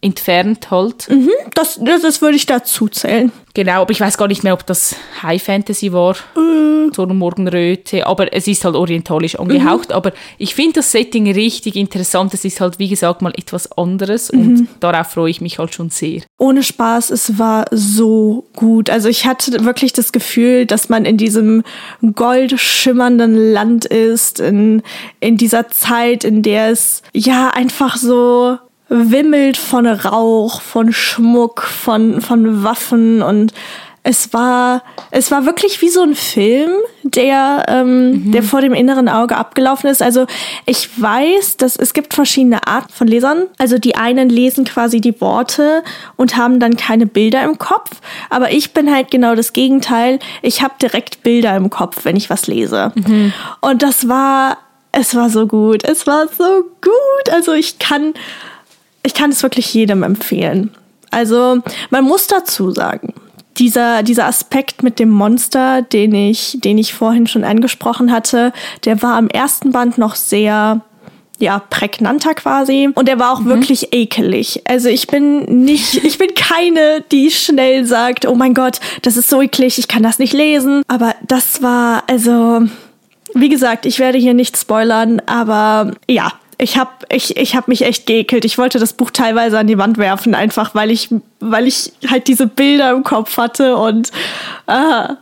entfernt 0.07 0.71
halt. 0.71 1.09
Mhm, 1.09 1.29
das, 1.53 1.79
das, 1.81 2.01
das 2.01 2.21
würde 2.21 2.37
ich 2.37 2.45
dazu 2.45 2.87
zählen. 2.87 3.31
Genau, 3.53 3.81
aber 3.81 3.91
ich 3.91 3.99
weiß 3.99 4.19
gar 4.19 4.27
nicht 4.27 4.43
mehr, 4.43 4.53
ob 4.53 4.67
das 4.67 4.95
High 5.23 5.41
Fantasy 5.41 5.91
war, 5.91 6.15
mm. 6.35 6.93
so 6.93 7.01
eine 7.01 7.15
Morgenröte, 7.15 8.05
aber 8.05 8.31
es 8.31 8.47
ist 8.47 8.63
halt 8.63 8.75
orientalisch 8.75 9.39
angehaucht. 9.39 9.89
Mhm. 9.89 9.95
Aber 9.95 10.11
ich 10.37 10.53
finde 10.53 10.73
das 10.73 10.91
Setting 10.91 11.31
richtig 11.31 11.75
interessant. 11.75 12.35
Es 12.35 12.45
ist 12.45 12.61
halt, 12.61 12.77
wie 12.77 12.87
gesagt, 12.87 13.23
mal 13.23 13.33
etwas 13.35 13.71
anderes 13.71 14.31
mhm. 14.31 14.39
und 14.39 14.67
darauf 14.79 15.07
freue 15.07 15.31
ich 15.31 15.41
mich 15.41 15.57
halt 15.57 15.73
schon 15.73 15.89
sehr. 15.89 16.21
Ohne 16.37 16.61
Spaß, 16.61 17.09
es 17.09 17.39
war 17.39 17.65
so 17.71 18.45
gut. 18.55 18.91
Also 18.91 19.09
ich 19.09 19.25
hatte 19.25 19.65
wirklich 19.65 19.91
das 19.91 20.11
Gefühl, 20.11 20.67
dass 20.67 20.89
man 20.89 21.05
in 21.05 21.17
diesem 21.17 21.63
goldschimmernden 22.13 23.53
Land 23.53 23.85
ist, 23.85 24.39
in, 24.39 24.83
in 25.19 25.35
dieser 25.35 25.69
Zeit, 25.69 26.23
in 26.23 26.43
der 26.43 26.69
es 26.69 27.01
ja 27.11 27.49
einfach 27.49 27.97
so 27.97 28.59
wimmelt 28.89 29.57
von 29.57 29.85
Rauch, 29.85 30.61
von 30.61 30.93
Schmuck, 30.93 31.63
von, 31.63 32.21
von 32.21 32.63
Waffen 32.63 33.21
und 33.21 33.53
es 34.09 34.31
war, 34.31 34.83
es 35.11 35.31
war 35.31 35.45
wirklich 35.45 35.81
wie 35.81 35.89
so 35.89 36.01
ein 36.01 36.15
Film, 36.15 36.71
der, 37.03 37.65
ähm, 37.67 38.11
mhm. 38.11 38.31
der 38.31 38.41
vor 38.41 38.61
dem 38.61 38.73
inneren 38.73 39.09
Auge 39.09 39.35
abgelaufen 39.35 39.89
ist. 39.89 40.01
Also 40.01 40.27
ich 40.65 40.89
weiß, 41.01 41.57
dass 41.57 41.75
es 41.75 41.93
gibt 41.93 42.13
verschiedene 42.13 42.65
Arten 42.67 42.93
von 42.93 43.05
Lesern. 43.05 43.47
Also 43.57 43.77
die 43.77 43.95
einen 43.95 44.29
lesen 44.29 44.63
quasi 44.63 45.01
die 45.01 45.19
Worte 45.19 45.83
und 46.15 46.37
haben 46.37 46.61
dann 46.61 46.77
keine 46.77 47.05
Bilder 47.05 47.43
im 47.43 47.57
Kopf. 47.57 47.99
Aber 48.29 48.53
ich 48.53 48.73
bin 48.73 48.89
halt 48.93 49.11
genau 49.11 49.35
das 49.35 49.51
Gegenteil. 49.51 50.19
Ich 50.41 50.61
habe 50.61 50.75
direkt 50.81 51.21
Bilder 51.23 51.57
im 51.57 51.69
Kopf, 51.69 52.05
wenn 52.05 52.15
ich 52.15 52.29
was 52.29 52.47
lese. 52.47 52.93
Mhm. 52.95 53.33
Und 53.59 53.83
das 53.83 54.07
war, 54.07 54.57
es 54.93 55.15
war 55.15 55.29
so 55.29 55.47
gut. 55.47 55.83
Es 55.83 56.07
war 56.07 56.29
so 56.29 56.63
gut. 56.81 57.33
Also 57.33 57.51
ich 57.51 57.77
kann 57.77 58.13
ich 59.07 59.13
kann 59.13 59.31
es 59.31 59.41
wirklich 59.41 59.73
jedem 59.73 60.03
empfehlen. 60.03 60.71
Also 61.11 61.59
man 61.89 62.03
muss 62.03 62.27
dazu 62.27 62.71
sagen, 62.71 63.13
dieser, 63.57 64.03
dieser 64.03 64.25
Aspekt 64.25 64.83
mit 64.83 64.99
dem 64.99 65.09
Monster, 65.09 65.81
den 65.81 66.13
ich, 66.13 66.59
den 66.59 66.77
ich 66.77 66.93
vorhin 66.93 67.25
schon 67.25 67.45
angesprochen 67.45 68.11
hatte, 68.11 68.51
der 68.83 69.01
war 69.01 69.15
am 69.15 69.29
ersten 69.29 69.71
Band 69.71 69.97
noch 69.97 70.15
sehr 70.15 70.81
ja, 71.39 71.59
prägnanter 71.59 72.33
quasi. 72.33 72.89
Und 72.93 73.07
er 73.07 73.17
war 73.17 73.31
auch 73.31 73.39
mhm. 73.39 73.49
wirklich 73.49 73.93
ekelig. 73.93 74.61
Also 74.65 74.89
ich 74.89 75.07
bin 75.07 75.63
nicht, 75.63 75.95
ich 76.03 76.17
bin 76.17 76.33
keine, 76.35 77.01
die 77.09 77.31
schnell 77.31 77.85
sagt, 77.85 78.27
oh 78.27 78.35
mein 78.35 78.53
Gott, 78.53 78.81
das 79.03 79.15
ist 79.15 79.29
so 79.29 79.41
eklig, 79.41 79.79
ich 79.79 79.87
kann 79.87 80.03
das 80.03 80.19
nicht 80.19 80.33
lesen. 80.33 80.83
Aber 80.89 81.15
das 81.25 81.61
war, 81.61 82.03
also, 82.07 82.63
wie 83.33 83.49
gesagt, 83.49 83.85
ich 83.85 83.99
werde 83.99 84.17
hier 84.17 84.33
nicht 84.33 84.57
spoilern, 84.57 85.21
aber 85.25 85.93
ja, 86.09 86.33
ich 86.57 86.77
habe 86.77 86.91
ich, 87.09 87.37
ich 87.37 87.55
hab 87.55 87.67
mich 87.67 87.83
echt 87.83 88.05
geekelt. 88.05 88.45
Ich 88.45 88.57
wollte 88.57 88.79
das 88.79 88.93
Buch 88.93 89.11
teilweise 89.11 89.59
an 89.59 89.67
die 89.67 89.77
Wand 89.77 89.97
werfen, 89.97 90.33
einfach 90.33 90.73
weil 90.73 90.91
ich, 90.91 91.09
weil 91.39 91.67
ich 91.67 91.93
halt 92.07 92.27
diese 92.27 92.47
Bilder 92.47 92.91
im 92.91 93.03
Kopf 93.03 93.37
hatte 93.37 93.77
und 93.77 94.11
äh, 94.67 95.13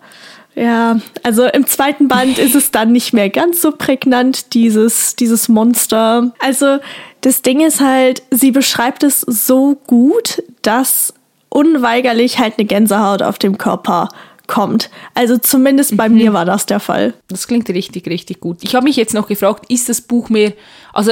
ja, 0.57 0.97
also 1.23 1.43
im 1.45 1.67
zweiten 1.67 2.07
Band 2.07 2.39
ist 2.39 2.55
es 2.55 2.71
dann 2.71 2.93
nicht 2.93 3.11
mehr 3.11 3.29
ganz 3.29 3.61
so 3.61 3.73
prägnant, 3.73 4.53
dieses, 4.53 5.17
dieses 5.17 5.49
Monster. 5.49 6.31
Also 6.39 6.77
das 7.21 7.41
Ding 7.41 7.59
ist 7.59 7.81
halt, 7.81 8.23
sie 8.31 8.51
beschreibt 8.51 9.03
es 9.03 9.19
so 9.21 9.75
gut, 9.85 10.41
dass 10.61 11.13
unweigerlich 11.49 12.39
halt 12.39 12.53
eine 12.57 12.65
Gänsehaut 12.65 13.21
auf 13.21 13.37
dem 13.37 13.57
Körper 13.57 14.07
kommt. 14.47 14.89
Also 15.13 15.37
zumindest 15.37 15.97
bei 15.97 16.09
mhm. 16.09 16.15
mir 16.15 16.33
war 16.33 16.45
das 16.45 16.65
der 16.65 16.79
Fall. 16.79 17.13
Das 17.27 17.47
klingt 17.47 17.69
richtig, 17.69 18.07
richtig 18.07 18.39
gut. 18.39 18.59
Ich 18.61 18.75
habe 18.75 18.85
mich 18.85 18.95
jetzt 18.95 19.13
noch 19.13 19.27
gefragt, 19.27 19.65
ist 19.69 19.89
das 19.89 20.01
Buch 20.01 20.29
mehr, 20.29 20.53
also 20.93 21.11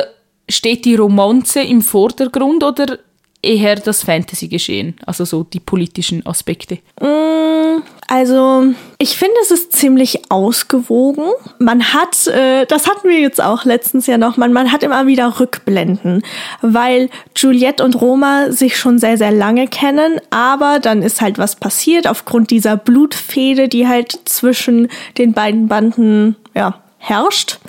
steht 0.49 0.85
die 0.85 0.95
Romanze 0.95 1.61
im 1.61 1.81
Vordergrund 1.81 2.63
oder 2.63 2.99
eher 3.43 3.75
das 3.75 4.03
Fantasy-Geschehen, 4.03 4.95
also 5.05 5.25
so 5.25 5.43
die 5.43 5.59
politischen 5.59 6.25
Aspekte? 6.25 6.79
Mm, 6.99 7.81
also, 8.07 8.73
ich 8.97 9.17
finde, 9.17 9.35
es 9.41 9.51
ist 9.51 9.73
ziemlich 9.73 10.31
ausgewogen. 10.31 11.25
Man 11.59 11.93
hat, 11.93 12.27
äh, 12.27 12.65
das 12.65 12.87
hatten 12.87 13.09
wir 13.09 13.19
jetzt 13.19 13.41
auch 13.41 13.65
letztens 13.65 14.07
ja 14.07 14.17
noch, 14.17 14.37
man, 14.37 14.53
man 14.53 14.71
hat 14.71 14.83
immer 14.83 15.07
wieder 15.07 15.39
Rückblenden, 15.39 16.23
weil 16.61 17.09
Juliette 17.35 17.83
und 17.83 17.99
Roma 17.99 18.51
sich 18.51 18.77
schon 18.77 18.99
sehr, 18.99 19.17
sehr 19.17 19.31
lange 19.31 19.67
kennen, 19.67 20.19
aber 20.29 20.79
dann 20.79 21.01
ist 21.01 21.21
halt 21.21 21.37
was 21.37 21.55
passiert 21.55 22.07
aufgrund 22.07 22.49
dieser 22.51 22.77
Blutfehde, 22.77 23.67
die 23.67 23.87
halt 23.87 24.19
zwischen 24.25 24.87
den 25.17 25.33
beiden 25.33 25.67
Banden, 25.67 26.35
ja, 26.55 26.79
herrscht 26.97 27.59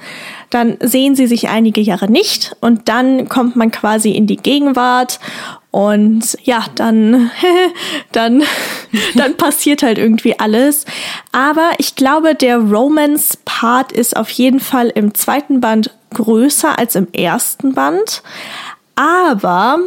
dann 0.55 0.77
sehen 0.81 1.17
sie 1.17 1.27
sich 1.27 1.49
einige 1.49 1.81
Jahre 1.81 2.09
nicht 2.09 2.57
und 2.61 2.89
dann 2.89 3.29
kommt 3.29 3.57
man 3.57 3.73
quasi 3.73 4.13
in 4.13 4.29
die 4.29 4.37
Gegenwart 4.37 5.19
und 5.75 6.39
ja, 6.45 6.67
dann, 6.77 7.33
dann, 8.13 8.45
dann 9.17 9.37
passiert 9.37 9.83
halt 9.83 9.99
irgendwie 9.99 10.39
alles. 10.39 10.85
Aber 11.33 11.73
ich 11.79 11.97
glaube, 11.97 12.37
der 12.37 12.59
Romance-Part 12.59 13.91
ist 13.91 14.17
auf 14.17 14.31
jeden 14.31 14.61
Fall 14.61 14.89
im 14.91 15.15
zweiten 15.15 15.61
Band 15.61 15.93
größer 16.13 16.79
als 16.79 16.95
im 16.95 17.13
ersten 17.13 17.75
Band. 17.75 18.23
Aber 18.95 19.81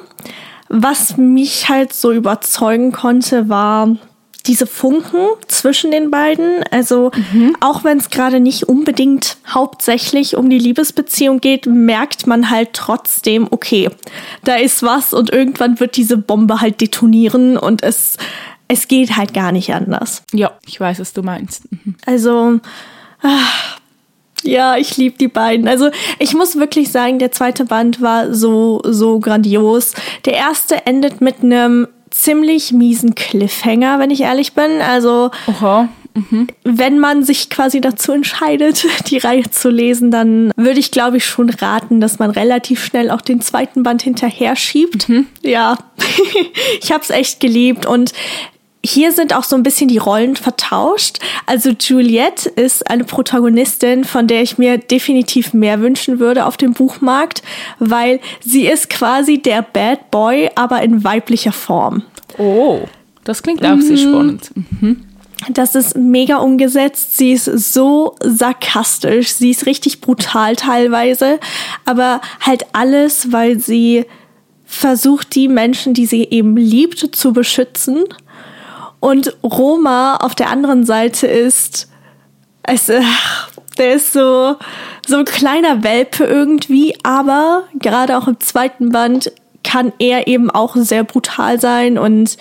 was 0.68 1.16
mich 1.16 1.70
halt 1.70 1.94
so 1.94 2.12
überzeugen 2.12 2.92
konnte, 2.92 3.48
war, 3.48 3.96
diese 4.48 4.68
Funken 4.68 5.28
zwischen 5.48 5.92
den 5.92 6.10
beiden. 6.10 6.64
Also 6.72 7.12
mhm. 7.34 7.56
auch 7.60 7.84
wenn 7.84 7.98
es 7.98 8.10
gerade 8.10 8.40
nicht 8.40 8.64
unbedingt 8.64 9.38
hauptsächlich 9.48 10.36
um 10.36 10.50
die 10.50 10.60
Liebesbeziehung 10.60 11.42
geht, 11.42 11.66
merkt 11.66 12.28
man 12.28 12.50
halt 12.50 12.74
trotzdem, 12.74 13.48
okay, 13.52 13.90
da 14.44 14.56
ist 14.56 14.84
was 14.84 15.14
und 15.14 15.32
irgendwann 15.32 15.80
wird 15.80 15.98
diese 15.98 16.18
Bombe 16.18 16.62
halt 16.62 16.82
detonieren 16.82 17.58
und 17.58 17.84
es, 17.84 18.18
es 18.68 18.88
geht 18.88 19.18
halt 19.18 19.34
gar 19.34 19.52
nicht 19.52 19.74
anders. 19.74 20.24
Ja, 20.34 20.52
ich 20.66 20.80
weiß, 20.80 21.00
was 21.00 21.14
du 21.14 21.24
meinst. 21.24 21.72
Mhm. 21.72 21.96
Also, 22.06 22.60
ach, 23.22 23.78
ja, 24.44 24.78
ich 24.78 24.98
liebe 24.98 25.18
die 25.18 25.28
beiden. 25.28 25.68
Also 25.68 25.90
ich 26.20 26.34
muss 26.34 26.58
wirklich 26.58 26.92
sagen, 26.92 27.20
der 27.20 27.32
zweite 27.32 27.66
Band 27.66 28.02
war 28.02 28.34
so, 28.34 28.82
so 28.86 29.20
grandios. 29.20 29.94
Der 30.26 30.34
erste 30.34 30.86
endet 30.86 31.22
mit 31.22 31.44
einem 31.44 31.88
ziemlich 32.18 32.72
miesen 32.72 33.16
Cliffhanger, 33.16 34.00
wenn 34.00 34.12
ich 34.12 34.22
ehrlich 34.22 34.54
bin. 34.54 34.82
Also, 34.82 35.32
Oha. 35.48 35.90
Mhm. 36.14 36.48
wenn 36.64 37.00
man 37.00 37.24
sich 37.24 37.50
quasi 37.50 37.80
dazu 37.80 38.12
entscheidet, 38.12 38.86
die 39.10 39.20
Reihe 39.20 39.50
zu 39.50 39.70
lesen, 39.70 40.10
dann 40.10 40.52
würde 40.56 40.80
ich, 40.80 40.92
glaube 40.92 41.18
ich, 41.18 41.26
schon 41.26 41.50
raten, 41.50 42.02
dass 42.02 42.20
man 42.20 42.32
relativ 42.32 42.84
schnell 42.84 43.12
auch 43.12 43.22
den 43.22 43.42
zweiten 43.42 43.84
Band 43.84 44.02
hinterher 44.02 44.56
schiebt. 44.56 45.10
Mhm. 45.10 45.28
Ja, 45.44 45.78
ich 46.82 46.92
habe 46.92 47.04
es 47.04 47.12
echt 47.12 47.40
geliebt 47.40 47.86
und 47.86 48.14
hier 48.88 49.12
sind 49.12 49.36
auch 49.36 49.44
so 49.44 49.56
ein 49.56 49.64
bisschen 49.64 49.88
die 49.88 49.98
Rollen 49.98 50.36
vertauscht. 50.36 51.20
Also 51.46 51.72
Juliette 51.72 52.50
ist 52.50 52.90
eine 52.90 53.04
Protagonistin, 53.04 54.06
von 54.06 54.28
der 54.28 54.42
ich 54.42 54.58
mir 54.58 54.78
definitiv 54.78 55.54
mehr 55.54 55.82
wünschen 55.82 56.20
würde 56.20 56.46
auf 56.46 56.58
dem 56.58 56.74
Buchmarkt, 56.74 57.44
weil 57.80 58.20
sie 58.40 58.68
ist 58.68 58.90
quasi 58.90 59.40
der 59.42 59.62
Bad 59.62 60.10
Boy, 60.12 60.50
aber 60.56 60.82
in 60.82 61.04
weiblicher 61.04 61.52
Form. 61.52 62.04
Oh, 62.38 62.82
das 63.24 63.44
klingt 63.44 63.66
auch 63.66 63.76
mhm. 63.76 63.82
sehr 63.82 63.98
spannend. 63.98 64.52
Mhm. 64.56 65.04
Das 65.50 65.76
ist 65.76 65.96
mega 65.96 66.38
umgesetzt. 66.38 67.18
Sie 67.18 67.34
ist 67.34 67.46
so 67.46 68.16
sarkastisch. 68.24 69.34
Sie 69.34 69.52
ist 69.52 69.66
richtig 69.66 70.02
brutal 70.02 70.56
teilweise. 70.56 71.40
Aber 71.86 72.22
halt 72.40 72.66
alles, 72.74 73.32
weil 73.32 73.60
sie 73.60 74.06
versucht, 74.66 75.36
die 75.36 75.48
Menschen, 75.48 75.94
die 75.94 76.06
sie 76.06 76.24
eben 76.24 76.58
liebt, 76.58 77.16
zu 77.16 77.34
beschützen 77.34 78.06
und 79.00 79.36
Roma 79.44 80.18
auf 80.18 80.36
der 80.36 80.50
anderen 80.50 80.86
Seite 80.86 81.28
ist, 81.28 81.90
es, 82.64 82.90
äh, 82.90 83.02
der 83.78 83.94
ist 83.94 84.14
so, 84.14 84.56
so 85.06 85.18
ein 85.18 85.26
kleiner 85.26 85.84
Welpe 85.84 86.26
irgendwie, 86.26 86.96
aber 87.04 87.64
gerade 87.80 88.18
auch 88.18 88.28
im 88.28 88.40
zweiten 88.40 88.90
Band 88.90 89.32
kann 89.64 89.94
er 90.00 90.28
eben 90.28 90.50
auch 90.50 90.76
sehr 90.76 91.04
brutal 91.04 91.60
sein 91.60 91.98
und 91.98 92.38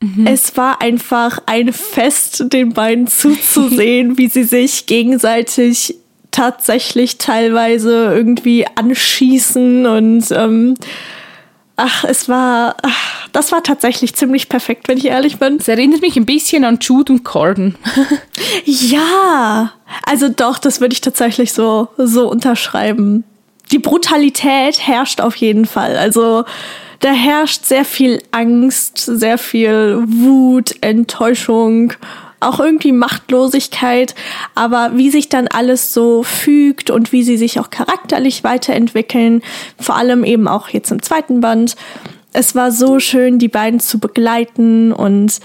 mhm. 0.00 0.26
es 0.26 0.56
war 0.56 0.80
einfach 0.82 1.40
ein 1.46 1.72
Fest, 1.72 2.44
den 2.52 2.72
beiden 2.72 3.06
zuzusehen, 3.06 4.18
wie 4.18 4.28
sie 4.28 4.44
sich 4.44 4.86
gegenseitig 4.86 5.96
tatsächlich 6.30 7.18
teilweise 7.18 8.12
irgendwie 8.14 8.66
anschießen 8.74 9.86
und 9.86 10.30
ähm, 10.30 10.74
ach, 11.80 12.04
es 12.04 12.28
war, 12.28 12.76
ach, 12.82 13.28
das 13.32 13.52
war 13.52 13.62
tatsächlich 13.62 14.14
ziemlich 14.14 14.48
perfekt, 14.48 14.86
wenn 14.88 14.98
ich 14.98 15.06
ehrlich 15.06 15.38
bin. 15.38 15.56
Es 15.56 15.68
erinnert 15.68 16.02
mich 16.02 16.16
ein 16.16 16.26
bisschen 16.26 16.64
an 16.64 16.78
Jude 16.80 17.14
und 17.14 17.24
Corden. 17.24 17.76
ja, 18.64 19.72
also 20.04 20.28
doch, 20.28 20.58
das 20.58 20.80
würde 20.80 20.92
ich 20.92 21.00
tatsächlich 21.00 21.52
so, 21.52 21.88
so 21.96 22.28
unterschreiben. 22.30 23.24
Die 23.70 23.78
Brutalität 23.78 24.86
herrscht 24.86 25.20
auf 25.20 25.36
jeden 25.36 25.64
Fall. 25.64 25.96
Also, 25.96 26.44
da 27.00 27.12
herrscht 27.12 27.64
sehr 27.64 27.86
viel 27.86 28.22
Angst, 28.30 28.98
sehr 28.98 29.38
viel 29.38 30.02
Wut, 30.06 30.74
Enttäuschung 30.82 31.94
auch 32.40 32.58
irgendwie 32.58 32.92
Machtlosigkeit, 32.92 34.14
aber 34.54 34.92
wie 34.94 35.10
sich 35.10 35.28
dann 35.28 35.46
alles 35.46 35.92
so 35.92 36.22
fügt 36.22 36.90
und 36.90 37.12
wie 37.12 37.22
sie 37.22 37.36
sich 37.36 37.60
auch 37.60 37.70
charakterlich 37.70 38.42
weiterentwickeln, 38.44 39.42
vor 39.78 39.96
allem 39.96 40.24
eben 40.24 40.48
auch 40.48 40.68
jetzt 40.70 40.90
im 40.90 41.02
zweiten 41.02 41.40
Band. 41.40 41.76
Es 42.32 42.54
war 42.54 42.72
so 42.72 42.98
schön, 42.98 43.38
die 43.38 43.48
beiden 43.48 43.80
zu 43.80 43.98
begleiten 43.98 44.92
und 44.92 45.40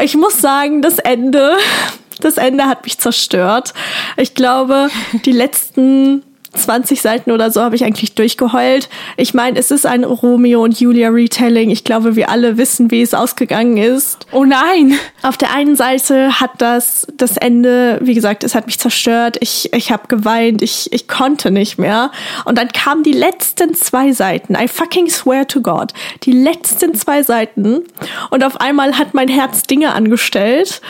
ich 0.00 0.16
muss 0.16 0.40
sagen, 0.40 0.82
das 0.82 0.98
Ende, 0.98 1.56
das 2.20 2.36
Ende 2.36 2.64
hat 2.64 2.84
mich 2.84 2.98
zerstört. 2.98 3.74
Ich 4.16 4.34
glaube, 4.34 4.88
die 5.24 5.32
letzten 5.32 6.22
20 6.54 7.00
Seiten 7.00 7.30
oder 7.30 7.50
so 7.50 7.62
habe 7.62 7.76
ich 7.76 7.84
eigentlich 7.84 8.14
durchgeheult. 8.14 8.88
Ich 9.16 9.34
meine, 9.34 9.58
es 9.58 9.70
ist 9.70 9.86
ein 9.86 10.04
Romeo 10.04 10.62
und 10.62 10.78
Julia 10.78 11.08
Retelling. 11.08 11.70
Ich 11.70 11.84
glaube, 11.84 12.16
wir 12.16 12.28
alle 12.28 12.56
wissen, 12.56 12.90
wie 12.90 13.02
es 13.02 13.14
ausgegangen 13.14 13.76
ist. 13.76 14.26
Oh 14.32 14.44
nein! 14.44 14.98
Auf 15.22 15.36
der 15.36 15.54
einen 15.54 15.76
Seite 15.76 16.40
hat 16.40 16.50
das 16.58 17.06
das 17.16 17.36
Ende, 17.36 17.98
wie 18.02 18.14
gesagt, 18.14 18.44
es 18.44 18.54
hat 18.54 18.66
mich 18.66 18.78
zerstört. 18.78 19.38
Ich 19.40 19.72
ich 19.72 19.90
habe 19.90 20.08
geweint. 20.08 20.62
Ich 20.62 20.92
ich 20.92 21.08
konnte 21.08 21.50
nicht 21.50 21.78
mehr. 21.78 22.10
Und 22.44 22.58
dann 22.58 22.68
kamen 22.68 23.02
die 23.02 23.12
letzten 23.12 23.74
zwei 23.74 24.12
Seiten. 24.12 24.54
I 24.54 24.68
fucking 24.68 25.08
swear 25.08 25.46
to 25.46 25.60
God, 25.60 25.92
die 26.24 26.32
letzten 26.32 26.94
zwei 26.94 27.22
Seiten. 27.22 27.84
Und 28.30 28.44
auf 28.44 28.60
einmal 28.60 28.98
hat 28.98 29.14
mein 29.14 29.28
Herz 29.28 29.62
Dinge 29.62 29.94
angestellt 29.94 30.80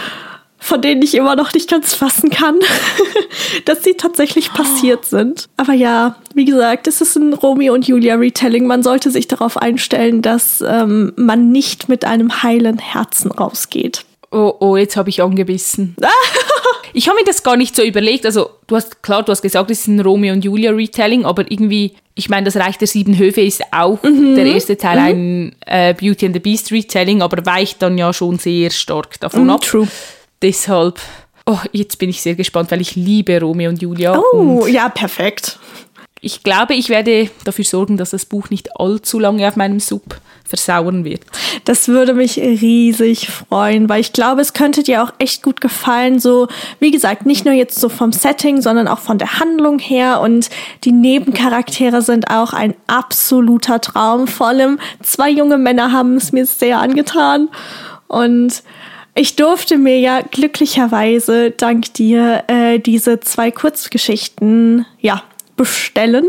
von 0.62 0.80
denen 0.80 1.02
ich 1.02 1.14
immer 1.16 1.34
noch 1.34 1.52
nicht 1.52 1.68
ganz 1.68 1.92
fassen 1.92 2.30
kann, 2.30 2.60
dass 3.64 3.82
sie 3.82 3.94
tatsächlich 3.94 4.52
passiert 4.52 5.04
sind. 5.04 5.48
Aber 5.56 5.72
ja, 5.72 6.14
wie 6.34 6.44
gesagt, 6.44 6.86
es 6.86 7.00
ist 7.00 7.16
ein 7.16 7.34
Romeo 7.34 7.74
und 7.74 7.88
Julia 7.88 8.14
Retelling. 8.14 8.68
Man 8.68 8.84
sollte 8.84 9.10
sich 9.10 9.26
darauf 9.26 9.56
einstellen, 9.56 10.22
dass 10.22 10.62
ähm, 10.66 11.12
man 11.16 11.50
nicht 11.50 11.88
mit 11.88 12.04
einem 12.04 12.44
heilen 12.44 12.78
Herzen 12.78 13.32
rausgeht. 13.32 14.04
Oh, 14.30 14.54
oh, 14.60 14.76
jetzt 14.76 14.96
habe 14.96 15.10
ich 15.10 15.20
angebissen. 15.20 15.96
ich 16.94 17.08
habe 17.08 17.18
mir 17.18 17.24
das 17.24 17.42
gar 17.42 17.56
nicht 17.56 17.74
so 17.74 17.82
überlegt. 17.82 18.24
Also, 18.24 18.50
du 18.68 18.76
hast, 18.76 19.02
klar, 19.02 19.24
du 19.24 19.32
hast 19.32 19.42
gesagt, 19.42 19.68
es 19.68 19.80
ist 19.80 19.88
ein 19.88 19.98
Romeo 19.98 20.32
und 20.32 20.44
Julia 20.44 20.70
Retelling, 20.70 21.24
aber 21.24 21.50
irgendwie, 21.50 21.96
ich 22.14 22.28
meine, 22.28 22.44
das 22.44 22.56
Reich 22.56 22.78
der 22.78 22.86
sieben 22.86 23.18
Höfe 23.18 23.40
ist 23.40 23.62
auch 23.72 24.00
mhm. 24.04 24.36
der 24.36 24.46
erste 24.46 24.76
Teil 24.76 25.12
mhm. 25.12 25.52
ein 25.66 25.90
äh, 25.90 25.94
Beauty 25.94 26.26
and 26.26 26.36
the 26.36 26.40
Beast 26.40 26.70
Retelling, 26.70 27.20
aber 27.20 27.44
weicht 27.44 27.82
dann 27.82 27.98
ja 27.98 28.12
schon 28.12 28.38
sehr 28.38 28.70
stark 28.70 29.18
davon 29.18 29.44
mhm, 29.44 29.50
ab. 29.50 29.62
True. 29.62 29.88
Deshalb, 30.42 31.00
oh, 31.46 31.58
jetzt 31.72 31.98
bin 31.98 32.10
ich 32.10 32.20
sehr 32.20 32.34
gespannt, 32.34 32.70
weil 32.70 32.80
ich 32.80 32.96
liebe 32.96 33.40
Romeo 33.40 33.70
und 33.70 33.80
Julia. 33.80 34.18
Oh, 34.18 34.36
und 34.36 34.68
ja, 34.68 34.88
perfekt. 34.88 35.58
Ich 36.20 36.44
glaube, 36.44 36.74
ich 36.74 36.88
werde 36.88 37.30
dafür 37.44 37.64
sorgen, 37.64 37.96
dass 37.96 38.10
das 38.10 38.26
Buch 38.26 38.48
nicht 38.50 38.78
allzu 38.78 39.18
lange 39.18 39.46
auf 39.48 39.56
meinem 39.56 39.80
Sub 39.80 40.20
versauern 40.44 41.04
wird. 41.04 41.22
Das 41.64 41.88
würde 41.88 42.14
mich 42.14 42.36
riesig 42.36 43.28
freuen, 43.28 43.88
weil 43.88 44.00
ich 44.00 44.12
glaube, 44.12 44.40
es 44.40 44.52
könnte 44.52 44.82
dir 44.82 45.02
auch 45.02 45.12
echt 45.18 45.42
gut 45.42 45.60
gefallen. 45.60 46.20
So, 46.20 46.46
wie 46.78 46.90
gesagt, 46.90 47.26
nicht 47.26 47.44
nur 47.44 47.54
jetzt 47.54 47.80
so 47.80 47.88
vom 47.88 48.12
Setting, 48.12 48.60
sondern 48.60 48.86
auch 48.86 48.98
von 48.98 49.18
der 49.18 49.40
Handlung 49.40 49.78
her. 49.78 50.20
Und 50.20 50.48
die 50.84 50.92
Nebencharaktere 50.92 52.02
sind 52.02 52.30
auch 52.30 52.52
ein 52.52 52.74
absoluter 52.86 53.80
Traum. 53.80 54.28
Vor 54.28 54.48
allem 54.48 54.78
zwei 55.02 55.30
junge 55.30 55.58
Männer 55.58 55.90
haben 55.90 56.16
es 56.16 56.30
mir 56.30 56.46
sehr 56.46 56.78
angetan. 56.78 57.48
Und 58.06 58.62
ich 59.14 59.36
durfte 59.36 59.78
mir 59.78 59.98
ja 59.98 60.20
glücklicherweise 60.22 61.50
dank 61.50 61.92
dir 61.94 62.44
äh, 62.46 62.78
diese 62.78 63.20
zwei 63.20 63.50
Kurzgeschichten 63.50 64.86
ja 65.00 65.22
bestellen 65.54 66.24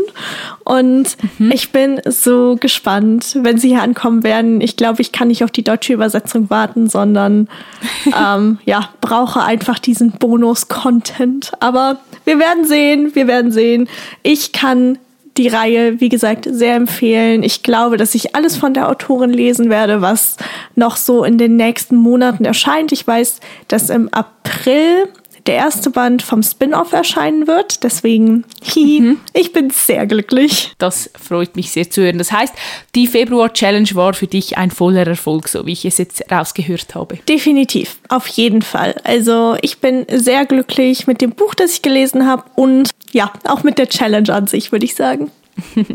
und 0.64 1.16
mhm. 1.38 1.50
ich 1.50 1.72
bin 1.72 2.00
so 2.04 2.56
gespannt, 2.60 3.38
wenn 3.40 3.56
sie 3.56 3.70
hier 3.70 3.82
ankommen 3.82 4.22
werden. 4.22 4.60
Ich 4.60 4.76
glaube, 4.76 5.00
ich 5.00 5.12
kann 5.12 5.28
nicht 5.28 5.42
auf 5.42 5.50
die 5.50 5.64
deutsche 5.64 5.94
Übersetzung 5.94 6.50
warten, 6.50 6.90
sondern 6.90 7.48
ähm, 8.06 8.58
ja 8.66 8.90
brauche 9.00 9.42
einfach 9.42 9.78
diesen 9.78 10.12
Bonus-Content. 10.12 11.52
Aber 11.60 12.00
wir 12.24 12.38
werden 12.38 12.66
sehen, 12.66 13.14
wir 13.14 13.26
werden 13.26 13.50
sehen. 13.50 13.88
Ich 14.22 14.52
kann 14.52 14.98
die 15.36 15.48
Reihe, 15.48 16.00
wie 16.00 16.08
gesagt, 16.08 16.46
sehr 16.48 16.76
empfehlen. 16.76 17.42
Ich 17.42 17.62
glaube, 17.62 17.96
dass 17.96 18.14
ich 18.14 18.36
alles 18.36 18.56
von 18.56 18.72
der 18.72 18.88
Autorin 18.88 19.30
lesen 19.30 19.68
werde, 19.68 20.00
was 20.00 20.36
noch 20.76 20.96
so 20.96 21.24
in 21.24 21.38
den 21.38 21.56
nächsten 21.56 21.96
Monaten 21.96 22.44
erscheint. 22.44 22.92
Ich 22.92 23.06
weiß, 23.06 23.40
dass 23.68 23.90
im 23.90 24.08
April 24.12 25.08
der 25.46 25.56
erste 25.56 25.90
Band 25.90 26.22
vom 26.22 26.42
Spin-off 26.42 26.92
erscheinen 26.92 27.46
wird. 27.46 27.84
Deswegen, 27.84 28.44
hihi, 28.62 29.00
mhm. 29.00 29.20
ich 29.32 29.52
bin 29.52 29.70
sehr 29.70 30.06
glücklich. 30.06 30.72
Das 30.78 31.10
freut 31.20 31.56
mich 31.56 31.70
sehr 31.70 31.90
zu 31.90 32.02
hören. 32.02 32.18
Das 32.18 32.32
heißt, 32.32 32.54
die 32.94 33.06
Februar-Challenge 33.06 33.88
war 33.94 34.14
für 34.14 34.26
dich 34.26 34.56
ein 34.56 34.70
voller 34.70 35.06
Erfolg, 35.06 35.48
so 35.48 35.66
wie 35.66 35.72
ich 35.72 35.84
es 35.84 35.98
jetzt 35.98 36.24
rausgehört 36.30 36.94
habe. 36.94 37.18
Definitiv, 37.28 37.96
auf 38.08 38.26
jeden 38.26 38.62
Fall. 38.62 38.94
Also 39.04 39.56
ich 39.60 39.78
bin 39.78 40.06
sehr 40.10 40.46
glücklich 40.46 41.06
mit 41.06 41.20
dem 41.20 41.32
Buch, 41.32 41.54
das 41.54 41.72
ich 41.72 41.82
gelesen 41.82 42.26
habe 42.26 42.44
und 42.54 42.90
ja, 43.12 43.32
auch 43.44 43.62
mit 43.62 43.78
der 43.78 43.88
Challenge 43.88 44.32
an 44.32 44.46
sich, 44.46 44.72
würde 44.72 44.84
ich 44.84 44.94
sagen. 44.94 45.30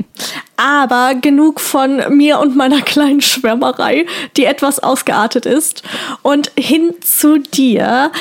Aber 0.58 1.16
genug 1.16 1.60
von 1.60 2.02
mir 2.16 2.40
und 2.40 2.56
meiner 2.56 2.82
kleinen 2.82 3.22
Schwärmerei, 3.22 4.06
die 4.38 4.46
etwas 4.46 4.80
ausgeartet 4.80 5.46
ist. 5.46 5.84
Und 6.22 6.52
hin 6.58 6.94
zu 7.02 7.40
dir. 7.40 8.12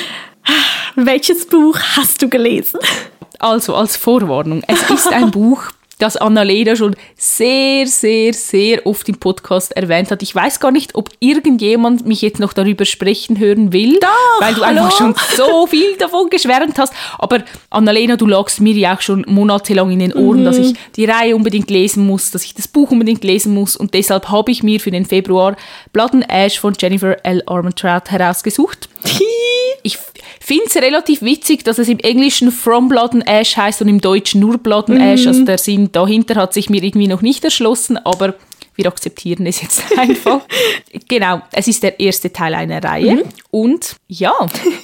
Welches 0.95 1.45
Buch 1.45 1.77
hast 1.95 2.21
du 2.21 2.29
gelesen? 2.29 2.79
Also 3.39 3.75
als 3.75 3.95
Vorwarnung, 3.95 4.63
es 4.67 4.89
ist 4.89 5.11
ein 5.11 5.31
Buch, 5.31 5.71
das 5.99 6.15
Annalena 6.15 6.75
schon 6.75 6.95
sehr, 7.17 7.85
sehr, 7.85 8.33
sehr 8.33 8.85
oft 8.85 9.07
im 9.09 9.17
Podcast 9.17 9.73
erwähnt 9.73 10.11
hat. 10.11 10.23
Ich 10.23 10.33
weiß 10.33 10.59
gar 10.61 10.71
nicht, 10.71 10.95
ob 10.95 11.09
irgendjemand 11.19 12.07
mich 12.07 12.21
jetzt 12.21 12.39
noch 12.39 12.53
darüber 12.53 12.85
sprechen 12.85 13.37
hören 13.37 13.73
will, 13.73 13.99
Doch, 13.99 14.41
weil 14.41 14.55
du 14.55 14.65
hallo? 14.65 14.83
einfach 14.83 14.97
schon 14.97 15.15
so 15.35 15.67
viel 15.67 15.97
davon 15.97 16.29
geschwärmt 16.29 16.79
hast. 16.79 16.93
Aber 17.17 17.43
Annalena, 17.69 18.15
du 18.15 18.25
lagst 18.27 18.61
mir 18.61 18.73
ja 18.73 18.95
auch 18.95 19.01
schon 19.01 19.25
monatelang 19.27 19.91
in 19.91 19.99
den 19.99 20.13
Ohren, 20.13 20.39
mhm. 20.39 20.45
dass 20.45 20.57
ich 20.57 20.73
die 20.95 21.05
Reihe 21.05 21.35
unbedingt 21.35 21.69
lesen 21.69 22.07
muss, 22.07 22.31
dass 22.31 22.45
ich 22.45 22.53
das 22.53 22.69
Buch 22.69 22.91
unbedingt 22.91 23.23
lesen 23.25 23.53
muss. 23.53 23.75
Und 23.75 23.93
deshalb 23.93 24.29
habe 24.29 24.51
ich 24.51 24.63
mir 24.63 24.79
für 24.79 24.91
den 24.91 25.05
Februar 25.05 25.57
Blood 25.91 26.13
and 26.13 26.29
Ash 26.29 26.59
von 26.59 26.73
Jennifer 26.79 27.17
L. 27.25 27.43
Armentrout 27.45 28.09
herausgesucht. 28.09 28.87
ich 29.83 29.97
finde 30.39 30.65
es 30.67 30.75
relativ 30.75 31.21
witzig, 31.21 31.63
dass 31.63 31.77
es 31.77 31.87
im 31.87 31.99
Englischen 31.99 32.51
From 32.51 32.89
Blood 32.89 33.13
and 33.13 33.27
Ash 33.27 33.55
heißt 33.55 33.81
und 33.81 33.87
im 33.87 34.01
Deutschen 34.01 34.41
nur 34.41 34.57
Blood 34.57 34.89
and 34.89 34.99
mhm. 34.99 35.05
Ash. 35.05 35.27
Also 35.27 35.45
der 35.45 35.57
Sinn 35.57 35.91
dahinter 35.91 36.35
hat 36.35 36.53
sich 36.53 36.69
mir 36.69 36.83
irgendwie 36.83 37.07
noch 37.07 37.21
nicht 37.21 37.43
erschlossen, 37.43 37.97
aber 37.97 38.35
wir 38.79 38.87
akzeptieren 38.87 39.45
es 39.45 39.61
jetzt 39.61 39.83
einfach. 39.97 40.39
genau, 41.09 41.41
es 41.51 41.67
ist 41.67 41.83
der 41.83 41.99
erste 41.99 42.31
Teil 42.31 42.53
einer 42.55 42.81
Reihe. 42.81 43.15
Mhm. 43.15 43.23
Und 43.51 43.97
ja, 44.07 44.31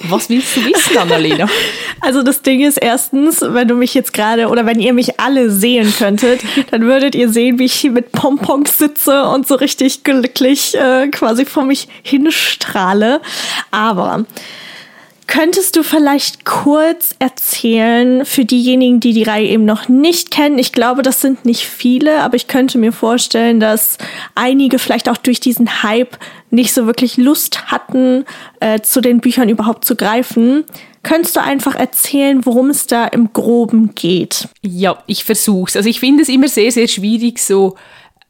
was 0.02 0.28
willst 0.28 0.54
du 0.54 0.64
wissen, 0.66 0.98
Annalena? 0.98 1.48
Also 2.02 2.22
das 2.22 2.42
Ding 2.42 2.60
ist 2.60 2.76
erstens, 2.76 3.40
wenn 3.40 3.66
du 3.66 3.74
mich 3.74 3.94
jetzt 3.94 4.12
gerade 4.12 4.48
oder 4.48 4.66
wenn 4.66 4.78
ihr 4.78 4.92
mich 4.92 5.18
alle 5.18 5.50
sehen 5.50 5.92
könntet, 5.96 6.42
dann 6.70 6.82
würdet 6.82 7.14
ihr 7.14 7.30
sehen, 7.30 7.58
wie 7.58 7.64
ich 7.64 7.72
hier 7.72 7.90
mit 7.90 8.12
Pompons 8.12 8.76
sitze 8.76 9.24
und 9.24 9.48
so 9.48 9.54
richtig 9.54 10.04
glücklich 10.04 10.74
äh, 10.76 11.08
quasi 11.08 11.46
vor 11.46 11.64
mich 11.64 11.88
hinstrahle. 12.02 13.22
Aber 13.70 14.26
Könntest 15.26 15.74
du 15.74 15.82
vielleicht 15.82 16.44
kurz 16.44 17.16
erzählen 17.18 18.24
für 18.24 18.44
diejenigen, 18.44 19.00
die 19.00 19.12
die 19.12 19.24
Reihe 19.24 19.48
eben 19.48 19.64
noch 19.64 19.88
nicht 19.88 20.30
kennen? 20.30 20.58
Ich 20.58 20.72
glaube, 20.72 21.02
das 21.02 21.20
sind 21.20 21.44
nicht 21.44 21.66
viele, 21.66 22.20
aber 22.20 22.36
ich 22.36 22.46
könnte 22.46 22.78
mir 22.78 22.92
vorstellen, 22.92 23.58
dass 23.58 23.98
einige 24.36 24.78
vielleicht 24.78 25.08
auch 25.08 25.16
durch 25.16 25.40
diesen 25.40 25.82
Hype 25.82 26.16
nicht 26.50 26.72
so 26.72 26.86
wirklich 26.86 27.16
Lust 27.16 27.66
hatten, 27.72 28.24
äh, 28.60 28.80
zu 28.80 29.00
den 29.00 29.20
Büchern 29.20 29.48
überhaupt 29.48 29.84
zu 29.84 29.96
greifen. 29.96 30.64
Könntest 31.02 31.36
du 31.36 31.40
einfach 31.40 31.74
erzählen, 31.74 32.46
worum 32.46 32.70
es 32.70 32.86
da 32.86 33.06
im 33.06 33.32
Groben 33.32 33.94
geht? 33.94 34.48
Ja, 34.62 35.02
ich 35.06 35.24
versuch's. 35.24 35.76
Also 35.76 35.88
ich 35.88 36.00
finde 36.00 36.22
es 36.22 36.28
immer 36.28 36.48
sehr, 36.48 36.70
sehr 36.70 36.88
schwierig, 36.88 37.40
so 37.40 37.76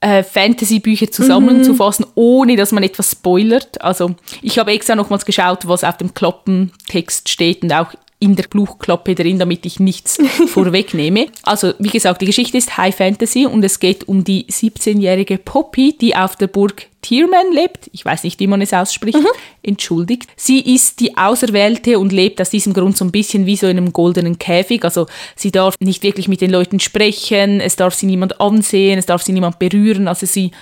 äh, 0.01 0.23
Fantasy-Bücher 0.23 1.11
zusammenzufassen, 1.11 2.05
mhm. 2.07 2.13
ohne 2.15 2.57
dass 2.57 2.73
man 2.73 2.83
etwas 2.83 3.13
spoilert. 3.13 3.81
Also 3.81 4.15
ich 4.43 4.59
habe 4.59 4.73
extra 4.73 4.95
nochmals 4.95 5.25
geschaut, 5.25 5.67
was 5.67 5.85
auf 5.85 5.97
dem 5.97 6.15
Klappentext 6.15 7.29
steht 7.29 7.63
und 7.63 7.73
auch 7.73 7.93
in 8.19 8.35
der 8.35 8.45
Buchklappe 8.45 9.15
drin, 9.15 9.39
damit 9.39 9.67
ich 9.67 9.79
nichts 9.79 10.19
vorwegnehme. 10.47 11.27
Also, 11.43 11.75
wie 11.79 11.91
gesagt, 11.91 12.23
die 12.23 12.27
Geschichte 12.27 12.57
ist 12.57 12.77
High 12.77 12.97
Fantasy 12.97 13.45
und 13.47 13.63
es 13.63 13.79
geht 13.79 14.09
um 14.09 14.25
die 14.25 14.47
17-jährige 14.47 15.37
Poppy, 15.39 15.97
die 16.01 16.17
auf 16.17 16.37
der 16.37 16.47
Burg 16.47 16.87
Tierman 17.03 17.53
lebt. 17.53 17.91
Ich 17.93 18.05
weiß 18.05 18.25
nicht, 18.25 18.41
wie 18.41 18.47
man 18.47 18.63
es 18.63 18.73
ausspricht. 18.73 19.19
Mhm. 19.19 19.27
Entschuldigt. 19.63 20.29
Sie 20.35 20.61
ist 20.61 21.01
die 21.01 21.17
Auserwählte 21.17 21.99
und 21.99 22.11
lebt 22.11 22.41
aus 22.41 22.51
diesem 22.51 22.73
Grund 22.73 22.97
so 22.97 23.05
ein 23.05 23.13
bisschen 23.13 23.45
wie 23.45 23.57
so 23.57 23.67
in 23.67 23.77
einem 23.77 23.93
goldenen 23.93 24.39
Käfig. 24.39 24.83
Also, 24.85 25.07
sie 25.37 25.53
darf 25.53 25.75
nicht 25.79 26.03
wirklich 26.03 26.27
mit 26.27 26.41
den 26.41 26.51
Leuten 26.51 26.81
sprechen, 26.81 27.61
es 27.61 27.77
darf 27.77 27.95
sie 27.95 28.07
niemand 28.07 28.41
ansehen, 28.41 28.99
es 28.99 29.07
darf 29.07 29.23
sie 29.23 29.33
niemand 29.33 29.59
berühren. 29.59 30.09
Also, 30.09 30.25
sie 30.25 30.53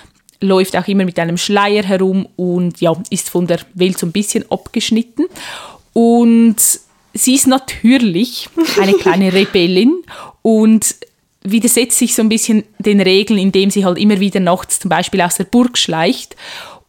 läuft 0.41 0.75
auch 0.75 0.87
immer 0.87 1.05
mit 1.05 1.17
einem 1.19 1.37
Schleier 1.37 1.83
herum 1.83 2.27
und 2.35 2.81
ja, 2.81 2.93
ist 3.09 3.29
von 3.29 3.47
der 3.47 3.59
Welt 3.73 3.97
so 3.97 4.05
ein 4.05 4.11
bisschen 4.11 4.43
abgeschnitten. 4.51 5.25
Und 5.93 6.57
sie 7.15 7.35
ist 7.35 7.47
natürlich 7.47 8.49
eine 8.79 8.93
kleine 8.93 9.33
Rebellin 9.33 10.03
und 10.41 10.95
widersetzt 11.41 11.97
sich 11.97 12.13
so 12.13 12.21
ein 12.21 12.29
bisschen 12.29 12.63
den 12.79 13.01
Regeln, 13.01 13.39
indem 13.39 13.71
sie 13.71 13.85
halt 13.85 13.97
immer 13.97 14.19
wieder 14.19 14.39
nachts 14.39 14.79
zum 14.79 14.89
Beispiel 14.89 15.21
aus 15.21 15.35
der 15.35 15.45
Burg 15.45 15.77
schleicht. 15.77 16.35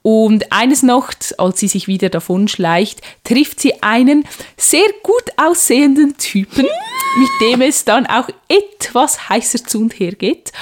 Und 0.03 0.53
eines 0.53 0.83
Nachts, 0.83 1.33
als 1.33 1.59
sie 1.59 1.69
sich 1.69 1.89
wieder 1.89 2.11
davon 2.11 2.47
schleicht, 2.47 3.01
trifft 3.25 3.61
sie 3.61 3.83
einen 3.83 4.25
sehr 4.57 4.87
gut 5.03 5.25
aussehenden 5.37 6.17
Typen, 6.17 6.65
mit 6.65 7.29
dem 7.41 7.61
es 7.61 7.85
dann 7.85 8.07
auch 8.07 8.29
etwas 8.49 9.29
heißer 9.29 9.65
zu 9.65 9.81
und 9.81 9.99
her 9.99 10.13
geht. 10.13 10.53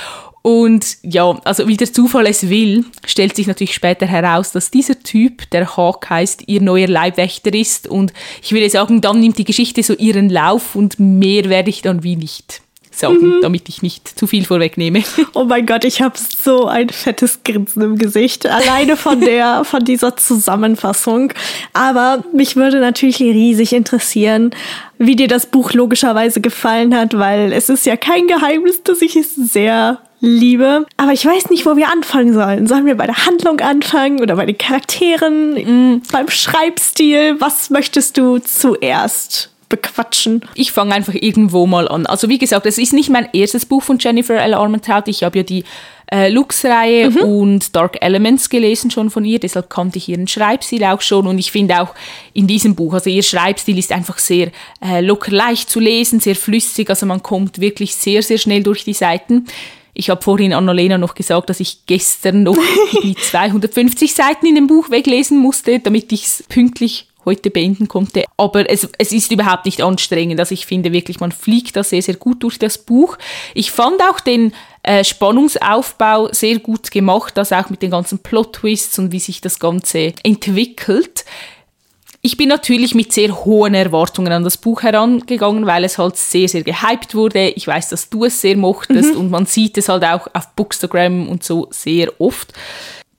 Und 0.46 0.98
ja, 1.00 1.40
also 1.44 1.66
wie 1.68 1.78
der 1.78 1.90
Zufall 1.90 2.26
es 2.26 2.50
will, 2.50 2.84
stellt 3.06 3.34
sich 3.34 3.46
natürlich 3.46 3.72
später 3.72 4.04
heraus, 4.04 4.52
dass 4.52 4.70
dieser 4.70 5.02
Typ, 5.02 5.48
der 5.52 5.74
Hawk 5.74 6.10
heißt, 6.10 6.42
ihr 6.48 6.60
neuer 6.60 6.86
Leibwächter 6.86 7.54
ist. 7.54 7.88
Und 7.88 8.12
ich 8.42 8.52
würde 8.52 8.68
sagen, 8.68 9.00
dann 9.00 9.20
nimmt 9.20 9.38
die 9.38 9.44
Geschichte 9.44 9.82
so 9.82 9.94
ihren 9.94 10.28
Lauf 10.28 10.76
und 10.76 11.00
mehr 11.00 11.48
werde 11.48 11.70
ich 11.70 11.80
dann 11.80 12.02
wie 12.02 12.16
nicht 12.16 12.60
sagen, 12.90 13.36
mhm. 13.36 13.38
damit 13.40 13.70
ich 13.70 13.80
nicht 13.80 14.06
zu 14.06 14.26
viel 14.26 14.44
vorwegnehme. 14.44 15.02
Oh 15.32 15.44
mein 15.44 15.64
Gott, 15.64 15.84
ich 15.84 16.02
habe 16.02 16.16
so 16.18 16.66
ein 16.66 16.90
fettes 16.90 17.40
Grinsen 17.42 17.82
im 17.82 17.96
Gesicht, 17.96 18.46
alleine 18.46 18.98
von 18.98 19.20
der, 19.22 19.64
von 19.64 19.82
dieser 19.82 20.14
Zusammenfassung. 20.16 21.32
Aber 21.72 22.22
mich 22.34 22.54
würde 22.54 22.80
natürlich 22.80 23.18
riesig 23.18 23.72
interessieren, 23.72 24.50
wie 24.98 25.16
dir 25.16 25.26
das 25.26 25.46
Buch 25.46 25.72
logischerweise 25.72 26.42
gefallen 26.42 26.94
hat, 26.94 27.18
weil 27.18 27.50
es 27.52 27.70
ist 27.70 27.86
ja 27.86 27.96
kein 27.96 28.26
Geheimnis, 28.26 28.82
dass 28.82 29.00
ich 29.00 29.16
es 29.16 29.34
sehr 29.34 30.00
liebe. 30.24 30.86
Aber 30.96 31.12
ich 31.12 31.24
weiß 31.24 31.50
nicht, 31.50 31.66
wo 31.66 31.76
wir 31.76 31.88
anfangen 31.90 32.32
sollen. 32.32 32.66
Sollen 32.66 32.86
wir 32.86 32.96
bei 32.96 33.06
der 33.06 33.26
Handlung 33.26 33.60
anfangen 33.60 34.20
oder 34.20 34.36
bei 34.36 34.46
den 34.46 34.58
Charakteren, 34.58 35.54
mhm. 35.54 36.02
beim 36.10 36.28
Schreibstil? 36.28 37.40
Was 37.40 37.70
möchtest 37.70 38.16
du 38.16 38.38
zuerst? 38.38 39.50
bequatschen. 39.70 40.42
Ich 40.54 40.70
fange 40.70 40.94
einfach 40.94 41.14
irgendwo 41.14 41.66
mal 41.66 41.88
an. 41.88 42.06
Also 42.06 42.28
wie 42.28 42.38
gesagt, 42.38 42.66
es 42.66 42.78
ist 42.78 42.92
nicht 42.92 43.08
mein 43.08 43.28
erstes 43.32 43.66
Buch 43.66 43.82
von 43.82 43.98
Jennifer 43.98 44.36
L. 44.36 44.54
Armentrout. 44.54 45.04
Ich 45.06 45.24
habe 45.24 45.38
ja 45.38 45.42
die 45.42 45.64
äh, 46.12 46.28
Lux-Reihe 46.28 47.10
mhm. 47.10 47.16
und 47.16 47.74
Dark 47.74 47.96
Elements 48.00 48.48
gelesen 48.48 48.90
schon 48.90 49.10
von 49.10 49.24
ihr, 49.24 49.40
deshalb 49.40 49.70
kannte 49.70 49.98
ich 49.98 50.08
ihren 50.08 50.28
Schreibstil 50.28 50.84
auch 50.84 51.00
schon 51.00 51.26
und 51.26 51.38
ich 51.38 51.50
finde 51.50 51.80
auch 51.80 51.94
in 52.34 52.46
diesem 52.46 52.74
Buch, 52.74 52.94
also 52.94 53.10
ihr 53.10 53.22
Schreibstil 53.22 53.78
ist 53.78 53.90
einfach 53.90 54.18
sehr 54.18 54.50
äh, 54.84 55.00
locker 55.00 55.32
leicht 55.32 55.70
zu 55.70 55.80
lesen, 55.80 56.20
sehr 56.20 56.36
flüssig, 56.36 56.90
also 56.90 57.06
man 57.06 57.22
kommt 57.22 57.58
wirklich 57.58 57.96
sehr, 57.96 58.22
sehr 58.22 58.38
schnell 58.38 58.62
durch 58.62 58.84
die 58.84 58.92
Seiten. 58.92 59.46
Ich 59.94 60.10
habe 60.10 60.22
vorhin 60.22 60.52
Annalena 60.52 60.98
noch 60.98 61.14
gesagt, 61.14 61.48
dass 61.50 61.60
ich 61.60 61.86
gestern 61.86 62.42
noch 62.42 62.58
die 63.02 63.14
250 63.14 64.12
Seiten 64.12 64.46
in 64.46 64.56
dem 64.56 64.66
Buch 64.66 64.90
weglesen 64.90 65.38
musste, 65.38 65.78
damit 65.78 66.12
ich 66.12 66.24
es 66.24 66.44
pünktlich 66.48 67.08
heute 67.24 67.50
beenden 67.50 67.88
konnte. 67.88 68.24
Aber 68.36 68.68
es, 68.68 68.88
es 68.98 69.12
ist 69.12 69.32
überhaupt 69.32 69.64
nicht 69.64 69.82
anstrengend. 69.82 70.38
Also 70.40 70.52
ich 70.52 70.66
finde 70.66 70.92
wirklich, 70.92 71.20
man 71.20 71.32
fliegt 71.32 71.76
da 71.76 71.84
sehr, 71.84 72.02
sehr 72.02 72.16
gut 72.16 72.42
durch 72.42 72.58
das 72.58 72.78
Buch. 72.78 73.16
Ich 73.54 73.70
fand 73.70 74.02
auch 74.02 74.20
den 74.20 74.52
äh, 74.82 75.04
Spannungsaufbau 75.04 76.28
sehr 76.32 76.58
gut 76.58 76.90
gemacht, 76.90 77.38
also 77.38 77.54
auch 77.54 77.70
mit 77.70 77.82
den 77.82 77.90
ganzen 77.90 78.18
Plot-Twists 78.18 78.98
und 78.98 79.12
wie 79.12 79.20
sich 79.20 79.40
das 79.40 79.58
Ganze 79.58 80.12
entwickelt. 80.22 81.24
Ich 82.26 82.38
bin 82.38 82.48
natürlich 82.48 82.94
mit 82.94 83.12
sehr 83.12 83.44
hohen 83.44 83.74
Erwartungen 83.74 84.32
an 84.32 84.44
das 84.44 84.56
Buch 84.56 84.82
herangegangen, 84.82 85.66
weil 85.66 85.84
es 85.84 85.98
halt 85.98 86.16
sehr, 86.16 86.48
sehr 86.48 86.62
gehypt 86.62 87.14
wurde. 87.14 87.50
Ich 87.50 87.66
weiß, 87.66 87.90
dass 87.90 88.08
du 88.08 88.24
es 88.24 88.40
sehr 88.40 88.56
mochtest 88.56 89.12
mhm. 89.12 89.20
und 89.20 89.30
man 89.30 89.44
sieht 89.44 89.76
es 89.76 89.90
halt 89.90 90.04
auch 90.04 90.26
auf 90.32 90.48
Bookstagram 90.56 91.28
und 91.28 91.44
so 91.44 91.68
sehr 91.70 92.18
oft. 92.18 92.54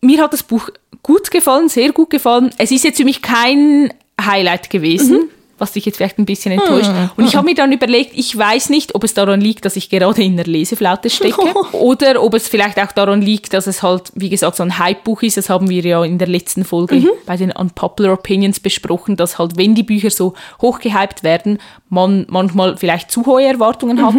Mir 0.02 0.24
hat 0.24 0.34
das 0.34 0.42
Buch 0.42 0.70
gut 1.04 1.30
gefallen, 1.30 1.70
sehr 1.70 1.92
gut 1.92 2.10
gefallen. 2.10 2.50
Es 2.58 2.72
ist 2.72 2.84
jetzt 2.84 2.98
für 2.98 3.06
mich 3.06 3.22
kein 3.22 3.94
Highlight 4.20 4.72
gewesen. 4.72 5.18
Mhm 5.18 5.35
was 5.58 5.72
dich 5.72 5.86
jetzt 5.86 5.98
vielleicht 5.98 6.18
ein 6.20 6.26
bisschen 6.26 6.52
enttäuscht. 6.52 6.90
Mhm. 6.90 7.12
Und 7.16 7.26
ich 7.26 7.36
habe 7.36 7.46
mir 7.46 7.56
dann 7.56 7.72
überlegt, 7.72 8.12
ich 8.14 8.38
weiß 8.38 8.70
nicht, 8.70 8.94
ob 8.96 9.04
es 9.04 9.14
daran 9.14 9.40
liegt, 9.40 9.66
dass 9.66 9.76
ich 9.76 9.90
gerade 9.90 10.24
in 10.24 10.36
der 10.36 10.46
Leseflaute 10.46 11.10
stecke 11.10 11.42
oder 11.72 12.22
ob 12.22 12.34
es 12.34 12.48
vielleicht 12.48 12.80
auch 12.80 12.92
daran 12.92 13.22
liegt, 13.22 13.54
dass 13.54 13.68
es 13.68 13.82
halt, 13.82 14.12
wie 14.16 14.30
gesagt, 14.30 14.58
so 14.58 14.64
ein 14.64 14.78
Hype-Buch 14.78 15.22
ist. 15.22 15.38
Das 15.38 15.50
haben 15.50 15.70
wir 15.70 15.82
ja 15.82 16.04
in 16.04 16.18
der 16.18 16.28
letzten 16.28 16.66
Folge 16.66 16.96
mhm. 16.96 17.10
bei 17.26 17.38
den 17.38 17.52
Unpopular 17.52 18.14
Opinions 18.14 18.60
besprochen, 18.60 19.16
dass 19.16 19.40
halt, 19.40 19.58
wenn 19.58 19.76
die 19.76 19.84
Bücher 19.84 20.10
so 20.10 20.34
hochgehypt 20.62 21.24
werden, 21.24 21.60
man 21.90 22.26
manchmal 22.30 22.78
vielleicht 22.78 23.12
zu 23.12 23.26
hohe 23.26 23.44
Erwartungen 23.44 23.98
mhm. 23.98 24.06
hat. 24.06 24.16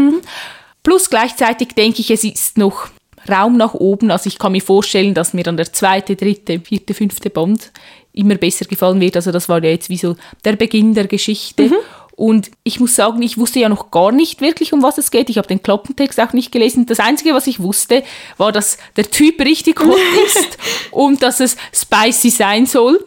Plus 0.83 1.11
gleichzeitig 1.11 1.75
denke 1.75 2.01
ich, 2.01 2.11
es 2.11 2.25
ist 2.25 2.59
noch 2.59 2.89
Raum 3.29 3.57
nach 3.57 3.75
oben. 3.75 4.11
Also 4.11 4.29
ich 4.29 4.39
kann 4.39 4.53
mir 4.53 4.63
vorstellen, 4.63 5.15
dass 5.15 5.35
mir 5.35 5.43
dann 5.43 5.57
der 5.57 5.73
zweite, 5.73 6.17
dritte, 6.17 6.61
vierte, 6.61 6.95
fünfte 6.95 7.31
Band 7.31 7.73
immer 8.17 8.35
besser 8.35 8.65
gefallen 8.65 9.01
wird. 9.01 9.17
Also 9.17 9.31
das 9.31 9.49
war 9.49 9.63
ja 9.63 9.71
jetzt 9.71 9.89
wie 9.89 9.97
so 9.97 10.17
der 10.45 10.57
Beginn 10.57 10.95
der 10.95 11.07
Geschichte. 11.07 11.65
Mhm. 11.65 11.75
Und 12.17 12.51
ich 12.65 12.81
muss 12.81 12.97
sagen, 12.97 13.21
ich 13.21 13.37
wusste 13.37 13.61
ja 13.61 13.69
noch 13.69 13.91
gar 13.91 14.11
nicht 14.11 14.41
wirklich, 14.41 14.73
um 14.73 14.83
was 14.83 14.97
es 14.97 15.11
geht. 15.11 15.29
Ich 15.29 15.37
habe 15.37 15.49
den 15.49 15.63
Klappentext 15.63 16.19
auch 16.19 16.33
nicht 16.33 16.51
gelesen. 16.51 16.87
Das 16.87 16.99
Einzige, 16.99 17.35
was 17.35 17.47
ich 17.47 17.61
wusste, 17.61 18.03
war, 18.39 18.53
dass 18.53 18.79
der 18.97 19.11
Typ 19.11 19.39
richtig 19.41 19.79
hot 19.81 19.99
ist 20.27 20.59
und 20.91 21.23
dass 21.23 21.41
es 21.41 21.57
spicy 21.75 22.31
sein 22.31 22.65
soll. 22.65 23.05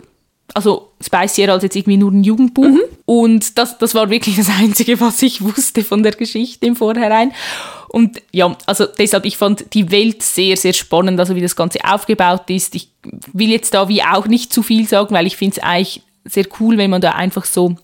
Also 0.54 0.89
spicier 1.02 1.52
als 1.52 1.64
jetzt 1.64 1.76
irgendwie 1.76 1.98
nur 1.98 2.12
ein 2.12 2.24
Jugendbuch. 2.24 2.66
Mhm. 2.66 2.82
Und 3.06 3.58
das, 3.58 3.78
das 3.78 3.96
war 3.96 4.10
wirklich 4.10 4.36
das 4.36 4.50
Einzige, 4.50 5.00
was 5.00 5.22
ich 5.22 5.42
wusste 5.42 5.84
von 5.84 6.04
der 6.04 6.12
Geschichte 6.14 6.66
im 6.66 6.76
Vorhinein. 6.76 7.32
Und 7.90 8.22
ja, 8.32 8.56
also 8.66 8.86
deshalb, 8.86 9.26
ich 9.26 9.38
fand 9.38 9.74
die 9.74 9.92
Welt 9.92 10.22
sehr, 10.22 10.58
sehr 10.58 10.74
spannend, 10.74 11.20
also 11.20 11.36
wie 11.36 11.42
das 11.42 11.56
Ganze 11.56 11.80
aufgebaut 11.84 12.50
ist. 12.50 12.76
Ich 12.76 12.90
will 13.34 13.50
jetzt 13.50 13.74
da 13.74 13.88
wie 13.88 14.04
auch 14.04 14.28
nicht 14.28 14.54
zu 14.54 14.62
viel 14.62 14.88
sagen, 14.88 15.16
weil 15.16 15.26
ich 15.26 15.38
finde 15.38 15.58
es 15.58 15.64
eigentlich 15.64 16.04
sehr 16.26 16.46
cool, 16.60 16.78
wenn 16.78 16.92
man 16.92 17.02
da 17.02 17.12
einfach 17.12 17.46
so 17.46 17.76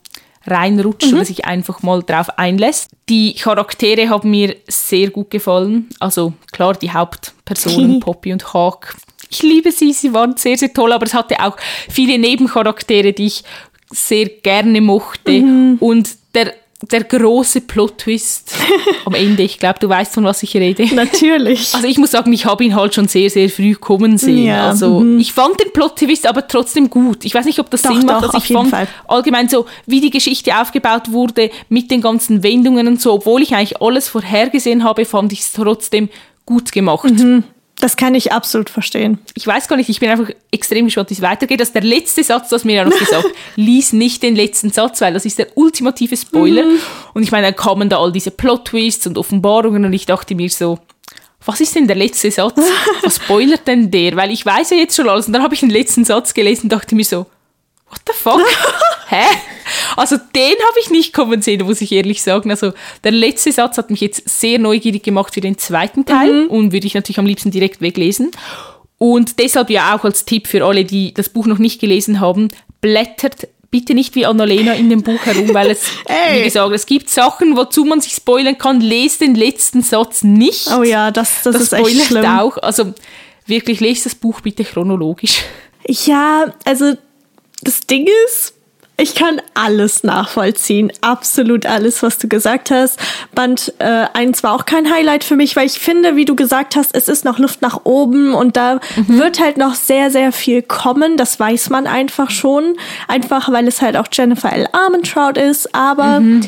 reinrutscht 0.45 1.07
mhm. 1.07 1.15
oder 1.15 1.25
sich 1.25 1.45
einfach 1.45 1.81
mal 1.81 2.03
drauf 2.03 2.37
einlässt. 2.37 2.91
Die 3.09 3.33
Charaktere 3.33 4.09
haben 4.09 4.29
mir 4.29 4.55
sehr 4.67 5.09
gut 5.09 5.31
gefallen. 5.31 5.89
Also 5.99 6.33
klar, 6.51 6.73
die 6.73 6.91
Hauptpersonen, 6.91 7.99
Poppy 8.01 8.31
und 8.31 8.53
Hawk. 8.53 8.95
Ich 9.35 9.43
liebe 9.43 9.71
sie, 9.71 9.91
sie 9.91 10.13
waren 10.13 10.37
sehr, 10.37 10.57
sehr 10.57 10.73
toll, 10.73 10.93
aber 10.93 11.05
es 11.05 11.13
hatte 11.13 11.39
auch 11.43 11.57
viele 11.89 12.17
Nebencharaktere, 12.17 13.11
die 13.11 13.27
ich 13.27 13.43
sehr 13.91 14.27
gerne 14.27 14.79
mochte. 14.81 15.31
Mhm. 15.31 15.77
Und 15.79 16.09
der 16.33 16.53
der 16.91 17.03
große 17.03 17.61
Plot-Twist 17.61 18.53
am 19.05 19.13
Ende. 19.13 19.43
Ich 19.43 19.59
glaube, 19.59 19.79
du 19.79 19.89
weißt, 19.89 20.13
von 20.13 20.25
was 20.25 20.43
ich 20.43 20.55
rede. 20.55 20.85
Natürlich. 20.95 21.73
Also 21.73 21.87
ich 21.87 21.97
muss 21.97 22.11
sagen, 22.11 22.31
ich 22.33 22.45
habe 22.45 22.63
ihn 22.63 22.75
halt 22.75 22.93
schon 22.93 23.07
sehr, 23.07 23.29
sehr 23.29 23.49
früh 23.49 23.75
kommen 23.75 24.17
sehen. 24.17 24.45
Ja, 24.45 24.69
also 24.69 24.99
mhm. 24.99 25.17
ich 25.17 25.33
fand 25.33 25.59
den 25.59 25.71
Plot-Twist 25.71 26.27
aber 26.27 26.47
trotzdem 26.47 26.89
gut. 26.89 27.25
Ich 27.25 27.33
weiß 27.33 27.45
nicht, 27.45 27.59
ob 27.59 27.69
das 27.71 27.81
doch, 27.81 27.91
Sinn 27.91 28.05
macht. 28.05 28.25
Doch, 28.25 28.33
also 28.33 28.37
ich 28.37 28.53
fand 28.53 28.69
Fall. 28.69 28.87
allgemein 29.07 29.49
so, 29.49 29.65
wie 29.85 30.01
die 30.01 30.11
Geschichte 30.11 30.59
aufgebaut 30.59 31.11
wurde, 31.11 31.49
mit 31.69 31.89
den 31.89 32.01
ganzen 32.01 32.43
Wendungen 32.43 32.87
und 32.87 33.01
so, 33.01 33.13
obwohl 33.13 33.41
ich 33.41 33.55
eigentlich 33.55 33.81
alles 33.81 34.07
vorhergesehen 34.09 34.83
habe, 34.83 35.05
fand 35.05 35.33
ich 35.33 35.39
es 35.39 35.53
trotzdem 35.53 36.09
gut 36.45 36.71
gemacht. 36.71 37.09
Mhm. 37.09 37.45
Das 37.79 37.97
kann 37.97 38.15
ich 38.15 38.31
absolut 38.31 38.69
verstehen. 38.69 39.19
Ich 39.33 39.45
weiß 39.45 39.67
gar 39.67 39.75
nicht, 39.75 39.89
ich 39.89 39.99
bin 39.99 40.09
einfach 40.09 40.29
extrem 40.51 40.85
gespannt, 40.85 41.09
wie 41.09 41.15
es 41.15 41.21
weitergeht. 41.21 41.59
Das 41.59 41.69
ist 41.69 41.75
der 41.75 41.83
letzte 41.83 42.23
Satz, 42.23 42.49
das 42.49 42.63
mir 42.63 42.75
ja 42.75 42.85
noch 42.85 42.97
gesagt 42.97 43.25
lies 43.57 43.91
nicht 43.91 44.23
den 44.23 44.35
letzten 44.35 44.71
Satz, 44.71 45.01
weil 45.01 45.13
das 45.13 45.25
ist 45.25 45.39
der 45.39 45.47
ultimative 45.55 46.15
Spoiler. 46.15 46.63
Mhm. 46.63 46.79
Und 47.13 47.23
ich 47.23 47.31
meine, 47.31 47.47
dann 47.47 47.55
kamen 47.55 47.89
da 47.89 47.99
all 47.99 48.13
diese 48.13 48.31
Plot-Twists 48.31 49.07
und 49.07 49.17
Offenbarungen 49.17 49.83
und 49.83 49.93
ich 49.93 50.05
dachte 50.05 50.35
mir 50.35 50.49
so, 50.49 50.79
was 51.45 51.61
ist 51.61 51.75
denn 51.75 51.87
der 51.87 51.95
letzte 51.95 52.31
Satz? 52.31 52.59
Was 53.03 53.17
spoilert 53.17 53.67
denn 53.67 53.91
der? 53.91 54.15
Weil 54.15 54.31
ich 54.31 54.43
weiß 54.43 54.71
ja 54.71 54.77
jetzt 54.77 54.95
schon 54.95 55.07
alles. 55.07 55.27
Und 55.27 55.33
dann 55.33 55.43
habe 55.43 55.53
ich 55.53 55.59
den 55.59 55.69
letzten 55.69 56.03
Satz 56.03 56.33
gelesen 56.33 56.63
und 56.63 56.71
dachte 56.71 56.95
mir 56.95 57.05
so, 57.05 57.27
what 57.89 57.99
the 58.07 58.13
fuck? 58.13 58.41
Hä? 59.09 59.25
Also 59.95 60.17
den 60.17 60.53
habe 60.53 60.79
ich 60.81 60.89
nicht 60.89 61.13
kommen 61.13 61.41
sehen, 61.41 61.65
muss 61.65 61.81
ich 61.81 61.91
ehrlich 61.91 62.21
sagen. 62.21 62.51
Also 62.51 62.73
der 63.03 63.11
letzte 63.11 63.51
Satz 63.51 63.77
hat 63.77 63.89
mich 63.89 64.01
jetzt 64.01 64.27
sehr 64.27 64.59
neugierig 64.59 65.03
gemacht 65.03 65.33
für 65.33 65.41
den 65.41 65.57
zweiten 65.57 66.05
Teil 66.05 66.45
mhm. 66.45 66.49
und 66.49 66.71
würde 66.71 66.87
ich 66.87 66.93
natürlich 66.93 67.19
am 67.19 67.25
liebsten 67.25 67.51
direkt 67.51 67.81
weglesen. 67.81 68.31
Und 68.97 69.39
deshalb 69.39 69.69
ja 69.69 69.95
auch 69.95 70.03
als 70.03 70.25
Tipp 70.25 70.47
für 70.47 70.63
alle, 70.65 70.85
die 70.85 71.13
das 71.13 71.29
Buch 71.29 71.45
noch 71.47 71.57
nicht 71.57 71.81
gelesen 71.81 72.19
haben, 72.19 72.47
blättert 72.81 73.47
bitte 73.71 73.93
nicht 73.93 74.15
wie 74.15 74.25
Annalena 74.25 74.73
in 74.73 74.89
dem 74.89 75.03
Buch 75.03 75.25
herum, 75.25 75.53
weil 75.53 75.71
es, 75.71 75.83
wie 76.31 76.43
gesagt, 76.43 76.73
es 76.73 76.85
gibt 76.85 77.09
Sachen, 77.09 77.57
wozu 77.57 77.83
man 77.83 77.99
sich 77.99 78.13
spoilern 78.13 78.57
kann. 78.57 78.79
Lest 78.79 79.19
den 79.19 79.35
letzten 79.35 79.81
Satz 79.81 80.23
nicht. 80.23 80.69
Oh 80.71 80.83
ja, 80.83 81.11
das, 81.11 81.43
das, 81.43 81.53
das 81.53 81.61
ist 81.63 81.73
echt 81.73 82.05
schlimm. 82.05 82.25
auch. 82.25 82.57
Also 82.57 82.93
wirklich, 83.45 83.81
lest 83.81 84.05
das 84.05 84.15
Buch 84.15 84.39
bitte 84.39 84.63
chronologisch. 84.63 85.41
Ja, 85.87 86.53
also 86.63 86.93
das 87.63 87.81
Ding 87.81 88.07
ist, 88.27 88.53
ich 88.97 89.13
kann 89.13 89.41
alles 89.55 90.03
nachvollziehen, 90.03 90.91
absolut 91.01 91.65
alles, 91.65 92.01
was 92.01 92.17
du 92.17 92.29
gesagt 92.29 92.71
hast. 92.71 92.97
Band 93.33 93.73
äh, 93.79 94.05
1 94.13 94.41
war 94.43 94.53
auch 94.53 94.65
kein 94.65 94.89
Highlight 94.89 95.25
für 95.25 95.35
mich, 95.35 95.55
weil 95.57 95.65
ich 95.65 95.79
finde, 95.79 96.15
wie 96.15 96.23
du 96.23 96.35
gesagt 96.35 96.77
hast, 96.77 96.95
es 96.95 97.09
ist 97.09 97.25
noch 97.25 97.37
Luft 97.37 97.61
nach 97.61 97.81
oben 97.83 98.33
und 98.33 98.55
da 98.55 98.79
mhm. 98.95 99.19
wird 99.19 99.41
halt 99.41 99.57
noch 99.57 99.75
sehr, 99.75 100.11
sehr 100.11 100.31
viel 100.31 100.61
kommen. 100.61 101.17
Das 101.17 101.37
weiß 101.39 101.69
man 101.69 101.87
einfach 101.87 102.29
schon. 102.29 102.77
Einfach, 103.09 103.51
weil 103.51 103.67
es 103.67 103.81
halt 103.81 103.97
auch 103.97 104.07
Jennifer 104.11 104.53
L. 104.53 104.69
Armentrout 104.71 105.37
ist. 105.37 105.75
Aber 105.75 106.21
mhm. 106.21 106.41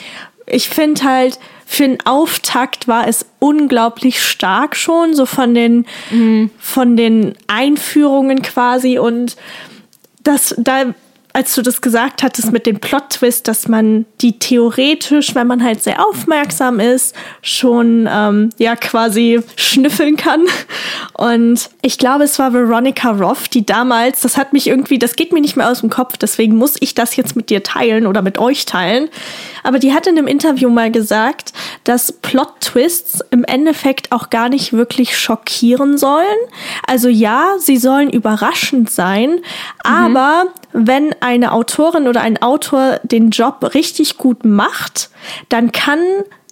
ich 0.46 0.70
finde 0.70 1.04
halt, 1.04 1.40
für 1.66 1.84
den 1.84 2.06
Auftakt 2.06 2.88
war 2.88 3.10
es 3.10 3.26
unglaublich 3.40 4.24
stark 4.24 4.78
schon, 4.78 5.14
so 5.14 5.26
von 5.26 5.54
den, 5.54 5.86
mhm. 6.12 6.50
von 6.60 6.96
den 6.96 7.34
Einführungen 7.48 8.42
quasi 8.42 9.00
und 9.00 9.36
das, 10.24 10.56
da 10.58 10.94
als 11.38 11.54
du 11.54 11.62
das 11.62 11.82
gesagt 11.82 12.24
hattest 12.24 12.52
mit 12.52 12.66
dem 12.66 12.80
Plot-Twist, 12.80 13.48
dass 13.48 13.68
man 13.68 14.08
die 14.22 14.40
theoretisch, 14.40 15.36
wenn 15.36 15.46
man 15.46 15.64
halt 15.64 15.84
sehr 15.84 16.04
aufmerksam 16.04 16.80
ist, 16.80 17.16
schon 17.44 18.10
ähm, 18.12 18.50
ja 18.58 18.76
quasi 18.76 19.42
schnüffeln 19.56 20.18
kann. 20.18 20.46
Und 21.14 21.70
ich 21.84 22.00
glaube, 22.00 22.24
es 22.24 22.40
war 22.40 22.54
Veronica 22.54 23.12
Roth, 23.12 23.54
die 23.54 23.64
damals, 23.64 24.22
das 24.22 24.36
hat 24.36 24.52
mich 24.52 24.66
irgendwie, 24.66 24.98
das 24.98 25.16
geht 25.16 25.32
mir 25.32 25.40
nicht 25.40 25.56
mehr 25.56 25.70
aus 25.70 25.82
dem 25.82 25.92
Kopf, 25.92 26.18
deswegen 26.18 26.56
muss 26.56 26.76
ich 26.80 26.96
das 26.96 27.16
jetzt 27.16 27.36
mit 27.36 27.52
dir 27.52 27.62
teilen 27.62 28.08
oder 28.08 28.24
mit 28.24 28.40
euch 28.40 28.66
teilen. 28.66 29.08
Aber 29.62 29.78
die 29.78 29.94
hat 29.94 30.08
in 30.08 30.18
einem 30.18 30.26
Interview 30.26 30.72
mal 30.72 30.90
gesagt, 30.90 31.54
dass 31.84 32.14
Plot-Twists 32.14 33.24
im 33.30 33.44
Endeffekt 33.44 34.12
auch 34.12 34.32
gar 34.32 34.50
nicht 34.50 34.74
wirklich 34.74 35.16
schockieren 35.16 36.00
sollen. 36.00 36.26
Also 36.88 37.10
ja, 37.10 37.58
sie 37.60 37.78
sollen 37.78 38.10
überraschend 38.10 38.90
sein, 38.90 39.30
mhm. 39.30 39.40
aber 39.84 40.46
wenn 40.74 41.14
eine 41.28 41.52
Autorin 41.52 42.08
oder 42.08 42.22
ein 42.22 42.42
Autor 42.42 43.00
den 43.04 43.32
Job 43.32 43.74
richtig 43.74 44.18
gut 44.18 44.46
macht, 44.46 45.10
dann 45.50 45.72
kann 45.74 46.00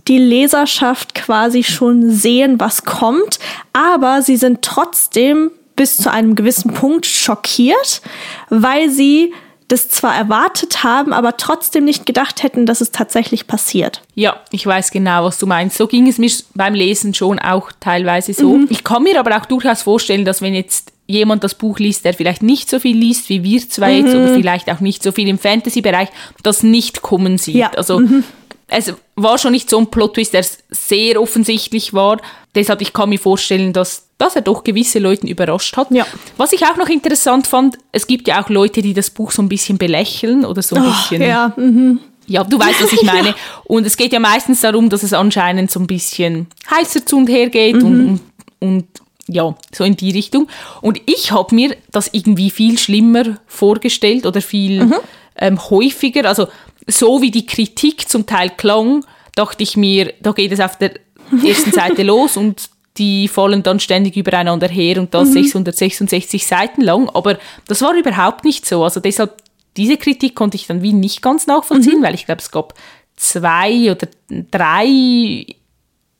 die 0.07 0.17
Leserschaft 0.17 1.15
quasi 1.15 1.63
schon 1.63 2.11
sehen, 2.11 2.59
was 2.59 2.83
kommt, 2.83 3.39
aber 3.73 4.21
sie 4.21 4.35
sind 4.35 4.61
trotzdem 4.61 5.51
bis 5.75 5.97
zu 5.97 6.11
einem 6.11 6.35
gewissen 6.35 6.73
Punkt 6.73 7.05
schockiert, 7.05 8.01
weil 8.49 8.89
sie 8.89 9.33
das 9.67 9.89
zwar 9.89 10.15
erwartet 10.15 10.83
haben, 10.83 11.11
aber 11.11 11.37
trotzdem 11.37 11.85
nicht 11.85 12.05
gedacht 12.05 12.43
hätten, 12.43 12.65
dass 12.67 12.81
es 12.81 12.91
tatsächlich 12.91 13.47
passiert. 13.47 14.03
Ja, 14.13 14.41
ich 14.51 14.65
weiß 14.65 14.91
genau, 14.91 15.23
was 15.23 15.39
du 15.39 15.47
meinst. 15.47 15.77
So 15.77 15.87
ging 15.87 16.07
es 16.07 16.19
mir 16.19 16.29
beim 16.53 16.75
Lesen 16.75 17.15
schon 17.15 17.39
auch 17.39 17.71
teilweise 17.79 18.33
so. 18.33 18.57
Mhm. 18.57 18.67
Ich 18.69 18.83
kann 18.83 19.03
mir 19.03 19.19
aber 19.19 19.35
auch 19.37 19.45
durchaus 19.45 19.81
vorstellen, 19.81 20.23
dass 20.23 20.41
wenn 20.43 20.53
jetzt 20.53 20.91
jemand 21.07 21.43
das 21.43 21.55
Buch 21.55 21.79
liest, 21.79 22.05
der 22.05 22.13
vielleicht 22.13 22.41
nicht 22.41 22.69
so 22.69 22.79
viel 22.79 22.97
liest 22.97 23.29
wie 23.29 23.43
wir 23.43 23.69
zwei 23.69 23.99
mhm. 23.99 24.05
jetzt 24.05 24.15
oder 24.15 24.33
vielleicht 24.33 24.69
auch 24.71 24.79
nicht 24.79 25.03
so 25.03 25.11
viel 25.11 25.27
im 25.27 25.37
Fantasy-Bereich, 25.37 26.09
das 26.43 26.63
nicht 26.63 27.01
kommen 27.01 27.37
sieht. 27.37 27.55
Ja. 27.55 27.71
Also 27.71 27.99
mhm. 27.99 28.23
es 28.67 28.93
war 29.15 29.37
schon 29.37 29.51
nicht 29.51 29.69
so 29.69 29.77
ein 29.77 29.87
Plot-Twist, 29.87 30.33
der 30.33 30.45
sehr 30.69 31.21
offensichtlich 31.21 31.93
war. 31.93 32.19
Deshalb, 32.55 32.81
ich 32.81 32.93
kann 32.93 33.09
mir 33.09 33.19
vorstellen, 33.19 33.73
dass, 33.73 34.07
dass 34.17 34.35
er 34.35 34.41
doch 34.41 34.63
gewisse 34.63 34.99
Leute 34.99 35.27
überrascht 35.27 35.77
hat. 35.77 35.91
Ja. 35.91 36.07
Was 36.37 36.53
ich 36.53 36.63
auch 36.65 36.77
noch 36.77 36.89
interessant 36.89 37.47
fand, 37.47 37.77
es 37.91 38.07
gibt 38.07 38.27
ja 38.27 38.43
auch 38.43 38.49
Leute, 38.49 38.81
die 38.81 38.93
das 38.93 39.09
Buch 39.09 39.31
so 39.31 39.41
ein 39.41 39.49
bisschen 39.49 39.77
belächeln 39.77 40.45
oder 40.45 40.61
so 40.61 40.75
ein 40.75 40.83
oh, 40.83 40.89
bisschen... 40.89 41.21
Ja, 41.21 41.53
mhm. 41.55 41.99
Ja, 42.27 42.43
du 42.43 42.57
weißt, 42.57 42.81
was 42.81 42.93
ich 42.93 43.03
meine. 43.03 43.29
ja. 43.29 43.35
Und 43.65 43.85
es 43.85 43.97
geht 43.97 44.11
ja 44.11 44.19
meistens 44.19 44.61
darum, 44.61 44.89
dass 44.89 45.03
es 45.03 45.13
anscheinend 45.13 45.69
so 45.69 45.79
ein 45.79 45.85
bisschen 45.85 46.47
heißer 46.71 47.05
zu 47.05 47.17
und 47.17 47.27
her 47.27 47.49
geht 47.49 47.75
mhm. 47.75 47.85
und, 47.85 48.19
und 48.59 48.85
ja, 49.27 49.55
so 49.73 49.83
in 49.83 49.95
die 49.95 50.11
Richtung. 50.11 50.47
Und 50.81 51.01
ich 51.05 51.31
habe 51.31 51.53
mir 51.55 51.75
das 51.91 52.09
irgendwie 52.11 52.49
viel 52.49 52.77
schlimmer 52.77 53.37
vorgestellt 53.47 54.25
oder 54.25 54.41
viel 54.41 54.85
mhm. 54.85 54.95
ähm, 55.37 55.69
häufiger. 55.69 56.27
Also 56.27 56.47
so 56.87 57.21
wie 57.21 57.31
die 57.31 57.45
Kritik 57.45 58.07
zum 58.07 58.25
Teil 58.25 58.51
klang, 58.51 59.03
dachte 59.35 59.63
ich 59.63 59.77
mir, 59.77 60.13
da 60.21 60.31
geht 60.31 60.51
es 60.51 60.59
auf 60.59 60.77
der 60.77 60.91
ersten 61.45 61.71
Seite 61.71 62.03
los 62.03 62.37
und 62.37 62.69
die 62.97 63.27
fallen 63.27 63.61
dann 63.63 63.79
ständig 63.79 64.15
übereinander 64.15 64.69
her 64.69 64.99
und 64.99 65.13
das 65.13 65.29
mhm. 65.29 65.33
666 65.33 66.45
Seiten 66.45 66.81
lang. 66.81 67.09
Aber 67.09 67.37
das 67.67 67.81
war 67.81 67.93
überhaupt 67.93 68.45
nicht 68.45 68.65
so. 68.65 68.83
Also 68.83 68.99
deshalb, 68.99 69.33
diese 69.75 69.97
Kritik 69.97 70.35
konnte 70.35 70.55
ich 70.55 70.67
dann 70.67 70.81
wie 70.81 70.93
nicht 70.93 71.21
ganz 71.21 71.47
nachvollziehen, 71.47 71.99
mhm. 71.99 72.03
weil 72.03 72.15
ich 72.15 72.25
glaube, 72.25 72.41
es 72.41 72.51
gab 72.51 72.73
zwei 73.17 73.91
oder 73.91 74.07
drei 74.51 75.45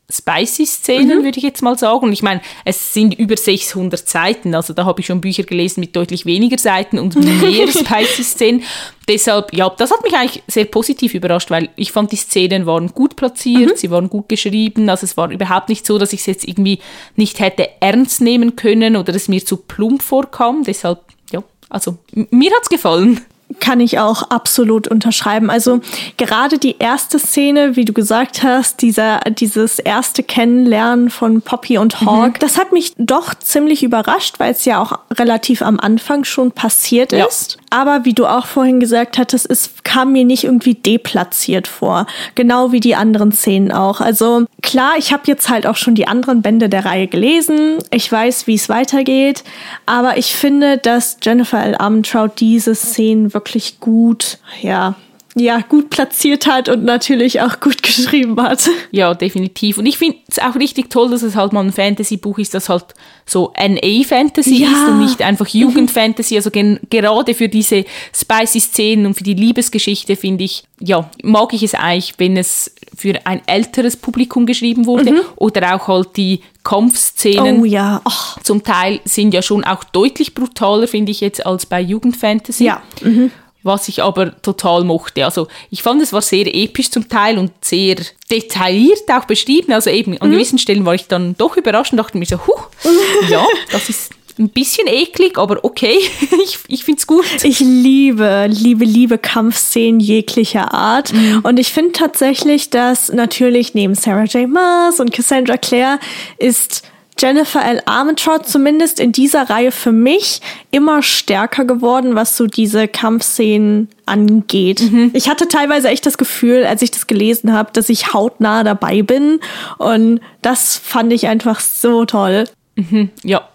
spicy 0.10 0.66
Szenen, 0.66 1.20
mhm. 1.20 1.24
würde 1.24 1.38
ich 1.38 1.44
jetzt 1.44 1.62
mal 1.62 1.78
sagen. 1.78 2.06
Und 2.06 2.14
ich 2.14 2.22
meine, 2.22 2.42
es 2.64 2.94
sind 2.94 3.14
über 3.16 3.36
600 3.36 4.08
Seiten, 4.08 4.54
also 4.54 4.74
da 4.74 4.86
habe 4.86 5.02
ich 5.02 5.08
schon 5.08 5.22
Bücher 5.22 5.44
gelesen 5.44 5.80
mit 5.80 5.96
deutlich 5.96 6.26
weniger 6.26 6.58
Seiten 6.58 7.00
und 7.00 7.16
mehr 7.42 7.68
spicy 7.68 8.24
Szenen. 8.24 8.64
Deshalb, 9.08 9.54
ja, 9.54 9.70
das 9.70 9.92
hat 9.92 10.04
mich 10.04 10.14
eigentlich 10.16 10.44
sehr 10.48 10.66
positiv 10.66 11.14
überrascht, 11.14 11.52
weil 11.52 11.70
ich 11.76 11.92
fand, 11.92 12.12
die 12.12 12.18
Szenen 12.18 12.66
waren 12.66 12.90
gut 12.90 13.16
platziert, 13.16 13.72
mhm. 13.72 13.78
sie 13.78 13.92
waren 13.92 14.10
gut 14.10 14.30
geschrieben. 14.30 14.90
Also 14.90 15.06
es 15.06 15.18
war 15.18 15.32
überhaupt 15.32 15.70
nicht 15.70 15.86
so, 15.86 15.98
dass 15.98 16.14
ich 16.14 16.22
es 16.22 16.26
jetzt 16.26 16.48
irgendwie 16.48 16.80
nicht 17.16 17.40
hätte 17.40 17.70
ernst 17.82 18.22
nehmen 18.22 18.56
können 18.56 18.96
oder 18.96 19.14
es 19.14 19.28
mir 19.28 19.44
zu 19.44 19.58
plump 19.58 20.02
vorkam. 20.02 20.64
Deshalb, 20.64 21.02
ja, 21.32 21.44
also 21.70 21.98
mir 22.12 22.52
hat 22.52 22.64
es 22.64 22.70
gefallen. 22.70 23.22
Kann 23.60 23.80
ich 23.80 24.00
auch 24.00 24.24
absolut 24.30 24.88
unterschreiben. 24.88 25.50
Also 25.50 25.82
gerade 26.18 26.58
die 26.58 26.78
erste 26.80 27.20
Szene, 27.20 27.76
wie 27.76 27.86
du 27.86 27.94
gesagt 27.94 28.44
hast, 28.44 28.82
dieser, 28.82 29.20
dieses 29.20 29.80
erste 29.80 30.24
Kennenlernen 30.24 31.10
von 31.10 31.42
Poppy 31.42 31.78
und 31.78 32.02
Hawk, 32.02 32.34
mhm. 32.34 32.40
das 32.40 32.58
hat 32.58 32.72
mich 32.72 32.94
doch 32.98 33.34
ziemlich 33.36 33.84
überrascht, 33.84 34.40
weil 34.40 34.52
es 34.52 34.66
ja 34.66 34.82
auch 34.82 35.00
relativ 35.18 35.62
am 35.62 35.80
Anfang 35.80 36.24
schon 36.24 36.52
passiert 36.52 37.12
ja. 37.12 37.26
ist. 37.26 37.58
Aber 37.76 38.06
wie 38.06 38.14
du 38.14 38.26
auch 38.26 38.46
vorhin 38.46 38.80
gesagt 38.80 39.18
hattest, 39.18 39.52
es 39.52 39.72
kam 39.84 40.14
mir 40.14 40.24
nicht 40.24 40.46
irgendwie 40.46 40.76
deplatziert 40.76 41.68
vor. 41.68 42.08
Genau 42.34 42.72
wie 42.72 42.80
die 42.80 42.96
anderen 42.96 43.34
Szenen 43.34 43.74
auch. 43.74 44.00
Also 44.00 44.46
klar, 44.62 44.94
ich 44.98 45.12
habe 45.12 45.24
jetzt 45.26 45.50
halt 45.50 45.68
auch 45.68 45.76
schon 45.76 45.94
die 45.94 46.08
anderen 46.08 46.42
Bände 46.42 46.70
der 46.70 46.86
Reihe 46.86 47.08
gelesen. 47.08 47.80
Ich 47.92 48.10
weiß, 48.10 48.48
wie 48.48 48.56
es 48.56 48.70
weitergeht. 48.70 49.44
Aber 49.86 50.18
ich 50.18 50.36
finde, 50.36 50.78
dass 50.78 51.18
Jennifer 51.22 51.62
L. 51.62 51.76
Armentrout 51.76 52.40
diese 52.40 52.76
Szenen 52.76 53.34
wirklich 53.34 53.82
gut, 53.82 54.38
ja, 54.62 54.96
ja, 55.38 55.60
gut 55.60 55.90
platziert 55.90 56.48
hat 56.48 56.70
und 56.70 56.86
natürlich 56.86 57.42
auch 57.42 57.60
gut 57.60 57.84
geschrieben 57.84 58.42
hat. 58.42 58.70
Ja, 58.92 59.14
definitiv. 59.14 59.78
Und 59.78 59.86
ich 59.86 59.98
finde 59.98 60.18
es 60.28 60.40
auch 60.40 60.56
richtig 60.56 60.90
toll, 60.90 61.10
dass 61.10 61.24
es 61.24 61.36
halt 61.36 61.52
mal 61.52 61.64
ein 61.64 61.74
Fantasy-Buch 61.74 62.38
ist, 62.40 62.54
das 62.54 62.70
halt 62.70 62.86
so 63.26 63.52
NA-Fantasy 63.58 64.64
ja. 64.64 64.70
ist 64.70 64.88
und 64.88 65.02
nicht 65.02 65.22
einfach 65.22 65.48
Jugendfantasy. 65.48 66.38
Also 66.38 66.52
gerade 66.52 67.34
für 67.34 67.50
diese 67.50 67.84
spicy 68.14 68.62
Szenen 68.62 69.08
und 69.08 69.16
für 69.16 69.26
die 69.26 69.34
Liebesgeschichte 69.34 70.16
finde 70.16 70.46
ich, 70.46 70.64
ja, 70.80 71.10
mag 71.22 71.54
ich 71.54 71.64
es 71.64 71.74
eigentlich, 71.74 72.14
wenn 72.18 72.38
es 72.38 72.74
für 72.96 73.20
ein 73.26 73.42
älteres 73.46 73.98
Publikum 73.98 74.46
geschrieben 74.46 74.86
wurde 74.86 75.12
mhm. 75.12 75.20
oder 75.36 75.76
auch 75.76 75.90
halt 75.90 76.16
die 76.16 76.40
Kampfszenen. 76.64 77.60
Oh 77.60 77.66
ja. 77.66 78.02
Oh. 78.06 78.40
Zum 78.42 78.64
Teil 78.64 79.02
sind 79.04 79.34
ja 79.34 79.42
schon 79.42 79.66
auch 79.66 79.84
deutlich 79.84 80.34
brutaler, 80.34 80.88
finde 80.88 81.12
ich 81.12 81.20
jetzt, 81.20 81.46
als 81.46 81.66
bei 81.66 81.82
Jugendfantasy. 81.82 82.64
Ja. 82.64 82.82
Mhm 83.02 83.32
was 83.66 83.88
ich 83.90 84.04
aber 84.04 84.40
total 84.44 84.84
mochte. 84.84 85.26
Also 85.26 85.48
ich 85.72 85.82
fand, 85.82 86.02
es 86.02 86.14
war 86.14 86.22
sehr 86.22 86.46
episch 86.54 86.92
zum 86.92 87.10
Teil 87.10 87.40
und 87.40 87.52
sehr 87.62 87.96
detailliert 88.32 89.10
auch 89.12 89.26
beschrieben. 89.26 89.74
Also 89.74 89.90
eben 89.90 90.18
an 90.20 90.30
mhm. 90.30 90.34
gewissen 90.34 90.60
Stellen 90.60 90.86
war 90.86 90.94
ich 90.94 91.08
dann 91.08 91.36
doch 91.36 91.58
überrascht 91.58 91.92
und 91.92 91.98
dachte 91.98 92.18
mir 92.18 92.26
so, 92.28 92.38
huh, 92.46 92.62
ja, 93.30 93.44
das 93.72 93.90
ist 93.90 94.12
ein 94.38 94.50
bisschen 94.50 94.88
eklig, 94.88 95.38
aber 95.40 95.64
okay, 95.64 95.98
ich, 96.44 96.60
ich 96.68 96.84
finde 96.84 97.00
es 97.00 97.08
gut. 97.08 97.26
Ich 97.44 97.60
liebe, 97.60 98.48
liebe, 98.50 98.86
liebe 98.86 99.18
Kampfszenen 99.18 100.00
jeglicher 100.00 100.72
Art. 100.72 101.12
Mhm. 101.12 101.40
Und 101.42 101.60
ich 101.60 101.74
finde 101.74 101.94
tatsächlich, 101.94 102.70
dass 102.70 103.12
natürlich 103.12 103.74
neben 103.74 103.96
Sarah 103.96 104.26
J. 104.26 104.48
Maas 104.48 105.00
und 105.00 105.12
Cassandra 105.12 105.58
Clare 105.58 106.00
ist 106.38 106.84
Jennifer 107.18 107.64
L. 107.64 107.82
Armentrout 107.86 108.44
zumindest 108.46 109.00
in 109.00 109.12
dieser 109.12 109.50
Reihe 109.50 109.72
für 109.72 109.92
mich 109.92 110.42
immer 110.72 111.02
stärker 111.02 111.64
geworden, 111.64 112.16
was 112.16 112.36
so 112.36 112.46
diese 112.46 112.88
Kampfszenen 112.88 113.90
angeht. 114.06 114.82
Mhm. 114.82 115.12
Ich 115.14 115.30
hatte 115.30 115.48
teilweise 115.48 115.88
echt 115.90 116.06
das 116.06 116.18
Gefühl, 116.18 116.66
als 116.66 116.82
ich 116.82 116.92
das 116.92 117.08
gelesen 117.08 117.54
habe, 117.54 117.72
dass 117.72 117.90
ich 117.90 118.14
hautnah 118.14 118.64
dabei 118.64 119.02
bin 119.02 119.40
und 119.78 120.20
das 120.42 120.78
fand 120.78 121.14
ich 121.14 121.28
einfach 121.28 121.60
so 121.62 122.06
toll. 122.06 122.46
Mhm. 122.76 123.10
Ja. 123.24 123.48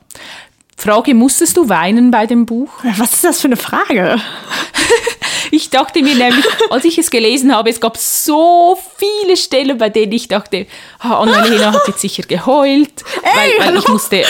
Frage, 0.77 1.15
musstest 1.15 1.59
du 1.59 1.69
weinen 1.69 2.11
bei 2.11 2.27
dem 2.27 2.47
Buch? 2.47 2.71
Was 2.97 3.13
ist 3.13 3.25
das 3.25 3.41
für 3.43 3.49
eine 3.49 3.57
Frage? 3.57 4.17
Ich 5.51 5.71
dachte 5.71 6.03
mir 6.03 6.15
nämlich, 6.15 6.45
als 6.71 6.85
ich 6.85 6.99
es 6.99 7.11
gelesen 7.11 7.55
habe, 7.55 7.71
es 7.71 7.81
gab 7.81 7.97
so 7.97 8.79
viele 8.97 9.37
Stellen, 9.37 9.79
bei 9.79 9.89
denen 9.89 10.13
ich 10.13 10.29
dachte, 10.29 10.67
oh, 11.05 11.09
Annalena 11.09 11.73
hat 11.73 11.89
jetzt 11.89 12.01
sicher 12.01 12.23
geheult, 12.23 13.05
Ey, 13.23 13.59
weil, 13.59 13.67
weil 13.67 13.77
ich 13.79 13.89
musste, 13.89 14.25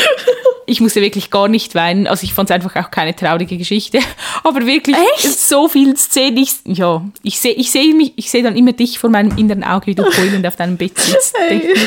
ich 0.66 0.80
musste 0.80 1.00
wirklich 1.00 1.30
gar 1.30 1.48
nicht 1.48 1.74
weinen. 1.74 2.06
Also 2.06 2.24
ich 2.24 2.33
fand 2.33 2.50
es 2.50 2.54
einfach 2.54 2.76
auch 2.76 2.90
keine 2.90 3.14
traurige 3.14 3.59
Geschichte, 3.59 4.00
aber 4.44 4.66
wirklich 4.66 4.96
Echt? 5.16 5.38
so 5.38 5.68
viele 5.68 5.96
Szenen. 5.96 6.38
Ich, 6.38 6.52
ja, 6.64 7.04
ich 7.22 7.40
sehe, 7.40 7.52
ich 7.52 7.70
sehe 7.70 7.94
mich, 7.94 8.12
ich 8.16 8.30
sehe 8.30 8.42
dann 8.42 8.56
immer 8.56 8.72
dich 8.72 8.98
vor 8.98 9.11
meinem 9.11 9.37
inneren 9.37 9.64
Auge, 9.64 9.88
wie 9.88 9.94
du 9.94 10.04
heulend 10.16 10.46
auf 10.46 10.56
deinem 10.56 10.76
Bett 10.76 10.98
sitzt. 10.98 11.37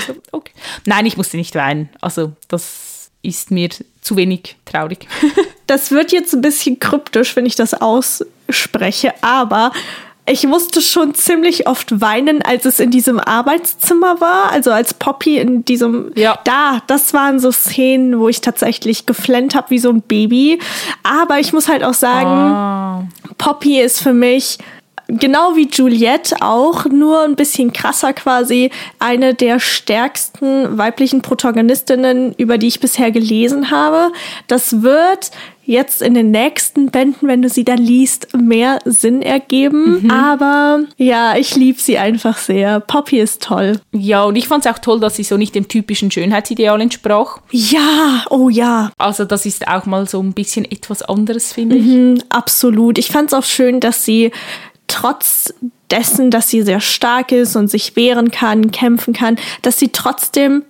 So, 0.07 0.15
okay. 0.31 0.51
Nein, 0.85 1.05
ich 1.05 1.17
musste 1.17 1.37
nicht 1.37 1.55
weinen. 1.55 1.89
Also 2.01 2.33
das 2.47 3.11
ist 3.21 3.51
mir 3.51 3.69
zu 4.01 4.17
wenig 4.17 4.57
traurig. 4.65 5.07
Das 5.65 5.91
wird 5.91 6.11
jetzt 6.11 6.33
ein 6.33 6.41
bisschen 6.41 6.77
kryptisch, 6.77 7.35
wenn 7.35 7.45
ich 7.45 7.55
das 7.55 7.73
ausspreche, 8.49 9.13
aber 9.21 9.71
ich 10.25 10.47
musste 10.47 10.81
schon 10.81 11.13
ziemlich 11.13 11.67
oft 11.67 11.99
weinen, 11.99 12.41
als 12.41 12.63
es 12.63 12.79
in 12.79 12.91
diesem 12.91 13.19
Arbeitszimmer 13.19 14.21
war. 14.21 14.51
Also 14.51 14.71
als 14.71 14.93
Poppy 14.93 15.37
in 15.37 15.65
diesem. 15.65 16.11
Ja. 16.15 16.39
Da, 16.45 16.81
das 16.87 17.13
waren 17.13 17.39
so 17.39 17.51
Szenen, 17.51 18.19
wo 18.19 18.29
ich 18.29 18.39
tatsächlich 18.39 19.05
geflennt 19.05 19.53
habe 19.53 19.69
wie 19.71 19.79
so 19.79 19.89
ein 19.89 20.01
Baby. 20.01 20.59
Aber 21.03 21.39
ich 21.39 21.51
muss 21.51 21.67
halt 21.67 21.83
auch 21.83 21.93
sagen, 21.93 23.09
oh. 23.29 23.33
Poppy 23.37 23.81
ist 23.81 24.01
für 24.01 24.13
mich 24.13 24.59
genau 25.07 25.55
wie 25.55 25.67
Juliette 25.69 26.35
auch, 26.41 26.85
nur 26.85 27.23
ein 27.23 27.35
bisschen 27.35 27.73
krasser 27.73 28.13
quasi, 28.13 28.71
eine 28.99 29.33
der 29.33 29.59
stärksten 29.59 30.77
weiblichen 30.77 31.21
Protagonistinnen, 31.21 32.33
über 32.37 32.57
die 32.57 32.67
ich 32.67 32.79
bisher 32.79 33.11
gelesen 33.11 33.71
habe. 33.71 34.11
Das 34.47 34.81
wird 34.81 35.31
jetzt 35.65 36.01
in 36.01 36.13
den 36.13 36.31
nächsten 36.31 36.91
Bänden, 36.91 37.27
wenn 37.27 37.41
du 37.41 37.49
sie 37.49 37.63
dann 37.63 37.77
liest, 37.77 38.27
mehr 38.35 38.79
Sinn 38.85 39.21
ergeben. 39.21 40.03
Mhm. 40.03 40.11
Aber 40.11 40.81
ja, 40.97 41.35
ich 41.37 41.55
liebe 41.55 41.79
sie 41.79 41.97
einfach 41.97 42.37
sehr. 42.37 42.79
Poppy 42.79 43.19
ist 43.19 43.41
toll. 43.41 43.79
Ja, 43.91 44.23
und 44.23 44.35
ich 44.35 44.47
fand 44.47 44.65
es 44.65 44.71
auch 44.71 44.79
toll, 44.79 44.99
dass 44.99 45.15
sie 45.15 45.23
so 45.23 45.37
nicht 45.37 45.55
dem 45.55 45.67
typischen 45.67 46.11
Schönheitsideal 46.11 46.81
entsprach. 46.81 47.39
Ja, 47.51 48.25
oh 48.29 48.49
ja. 48.49 48.91
Also 48.97 49.25
das 49.25 49.45
ist 49.45 49.67
auch 49.67 49.85
mal 49.85 50.07
so 50.07 50.21
ein 50.21 50.33
bisschen 50.33 50.65
etwas 50.65 51.01
anderes, 51.01 51.53
finde 51.53 51.77
mhm, 51.77 52.15
ich. 52.15 52.23
Absolut. 52.29 52.97
Ich 52.97 53.07
fand 53.07 53.31
es 53.31 53.33
auch 53.33 53.45
schön, 53.45 53.79
dass 53.79 54.03
sie 54.05 54.31
trotz 54.87 55.53
dessen, 55.89 56.31
dass 56.31 56.49
sie 56.49 56.63
sehr 56.63 56.81
stark 56.81 57.31
ist 57.31 57.55
und 57.55 57.69
sich 57.69 57.95
wehren 57.95 58.31
kann, 58.31 58.71
kämpfen 58.71 59.13
kann, 59.13 59.37
dass 59.61 59.79
sie 59.79 59.89
trotzdem 59.89 60.63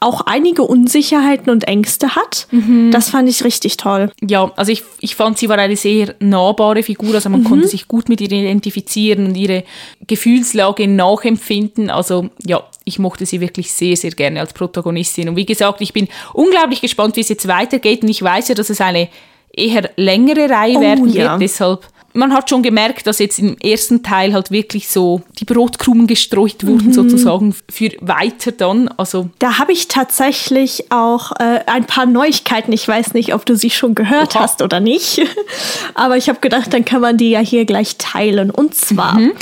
auch 0.00 0.22
einige 0.22 0.62
Unsicherheiten 0.62 1.50
und 1.50 1.68
Ängste 1.68 2.16
hat. 2.16 2.48
Mhm. 2.50 2.90
Das 2.90 3.10
fand 3.10 3.28
ich 3.28 3.44
richtig 3.44 3.76
toll. 3.76 4.10
Ja, 4.26 4.50
also 4.56 4.72
ich, 4.72 4.82
ich 5.00 5.14
fand, 5.14 5.38
sie 5.38 5.50
war 5.50 5.58
eine 5.58 5.76
sehr 5.76 6.14
nahbare 6.20 6.82
Figur. 6.82 7.14
Also 7.14 7.28
man 7.28 7.40
mhm. 7.40 7.44
konnte 7.44 7.68
sich 7.68 7.86
gut 7.86 8.08
mit 8.08 8.22
ihr 8.22 8.32
identifizieren 8.32 9.26
und 9.26 9.36
ihre 9.36 9.64
Gefühlslage 10.06 10.88
nachempfinden. 10.88 11.90
Also 11.90 12.30
ja, 12.46 12.62
ich 12.84 12.98
mochte 12.98 13.26
sie 13.26 13.40
wirklich 13.42 13.72
sehr, 13.72 13.94
sehr 13.94 14.12
gerne 14.12 14.40
als 14.40 14.54
Protagonistin. 14.54 15.28
Und 15.28 15.36
wie 15.36 15.46
gesagt, 15.46 15.82
ich 15.82 15.92
bin 15.92 16.08
unglaublich 16.32 16.80
gespannt, 16.80 17.16
wie 17.16 17.20
es 17.20 17.28
jetzt 17.28 17.46
weitergeht. 17.46 18.02
Und 18.02 18.08
ich 18.08 18.22
weiß 18.22 18.48
ja, 18.48 18.54
dass 18.54 18.70
es 18.70 18.80
eine 18.80 19.08
eher 19.52 19.90
längere 19.96 20.48
Reihe 20.48 20.78
oh, 20.78 20.80
werden 20.80 21.08
ja. 21.10 21.32
wird. 21.32 21.42
Deshalb 21.42 21.86
man 22.12 22.32
hat 22.32 22.50
schon 22.50 22.62
gemerkt, 22.62 23.06
dass 23.06 23.18
jetzt 23.18 23.38
im 23.38 23.56
ersten 23.58 24.02
Teil 24.02 24.32
halt 24.32 24.50
wirklich 24.50 24.88
so 24.88 25.22
die 25.38 25.44
Brotkrumen 25.44 26.06
gestreut 26.06 26.66
wurden, 26.66 26.88
mhm. 26.88 26.92
sozusagen, 26.92 27.54
für 27.70 27.90
weiter 28.00 28.52
dann. 28.52 28.88
Also 28.96 29.30
da 29.38 29.58
habe 29.58 29.72
ich 29.72 29.88
tatsächlich 29.88 30.90
auch 30.90 31.32
äh, 31.32 31.60
ein 31.66 31.86
paar 31.86 32.06
Neuigkeiten. 32.06 32.72
Ich 32.72 32.86
weiß 32.86 33.14
nicht, 33.14 33.34
ob 33.34 33.46
du 33.46 33.54
sie 33.56 33.70
schon 33.70 33.94
gehört 33.94 34.34
Oha. 34.34 34.42
hast 34.42 34.62
oder 34.62 34.80
nicht. 34.80 35.20
Aber 35.94 36.16
ich 36.16 36.28
habe 36.28 36.40
gedacht, 36.40 36.72
dann 36.72 36.84
kann 36.84 37.00
man 37.00 37.16
die 37.16 37.30
ja 37.30 37.40
hier 37.40 37.64
gleich 37.64 37.96
teilen. 37.96 38.50
Und 38.50 38.74
zwar. 38.74 39.14
Mhm. 39.14 39.32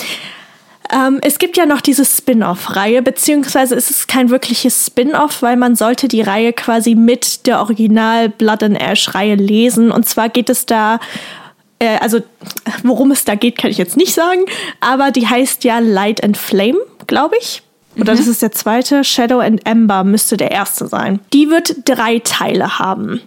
Ähm, 0.91 1.19
es 1.23 1.39
gibt 1.39 1.57
ja 1.59 1.67
noch 1.67 1.83
diese 1.83 2.05
Spin-off-Reihe, 2.05 3.03
beziehungsweise 3.03 3.75
ist 3.75 3.91
es 3.91 4.07
kein 4.07 4.31
wirkliches 4.31 4.87
Spin-off, 4.87 5.43
weil 5.43 5.57
man 5.57 5.77
sollte 5.77 6.09
die 6.09 6.23
Reihe 6.23 6.55
quasi 6.55 6.95
mit 6.95 7.47
der 7.47 7.61
Original 7.61 8.31
Blood 8.31 8.63
and 8.63 8.81
Ash-Reihe 8.81 9.35
lesen. 9.35 9.91
Und 9.91 10.09
zwar 10.09 10.31
geht 10.31 10.49
es 10.49 10.65
da 10.65 10.99
äh, 11.79 11.99
also 11.99 12.21
worum 12.83 13.11
es 13.11 13.25
da 13.25 13.35
geht, 13.35 13.59
kann 13.59 13.71
ich 13.71 13.79
jetzt 13.79 13.97
nicht 13.97 14.15
sagen, 14.15 14.45
aber 14.81 15.11
die 15.11 15.27
heißt 15.27 15.65
ja 15.65 15.79
Light 15.79 16.23
and 16.23 16.37
Flame, 16.37 16.79
glaube 17.07 17.37
ich. 17.41 17.63
Oder 17.97 18.15
mhm. 18.15 18.19
das 18.19 18.27
ist 18.27 18.43
der 18.43 18.53
zweite. 18.53 19.05
Shadow 19.05 19.41
and 19.41 19.65
Ember 19.67 20.05
müsste 20.05 20.37
der 20.37 20.51
erste 20.51 20.87
sein. 20.87 21.21
Die 21.33 21.51
wird 21.51 21.77
drei 21.85 22.21
Teile 22.21 22.79
haben. 22.79 23.21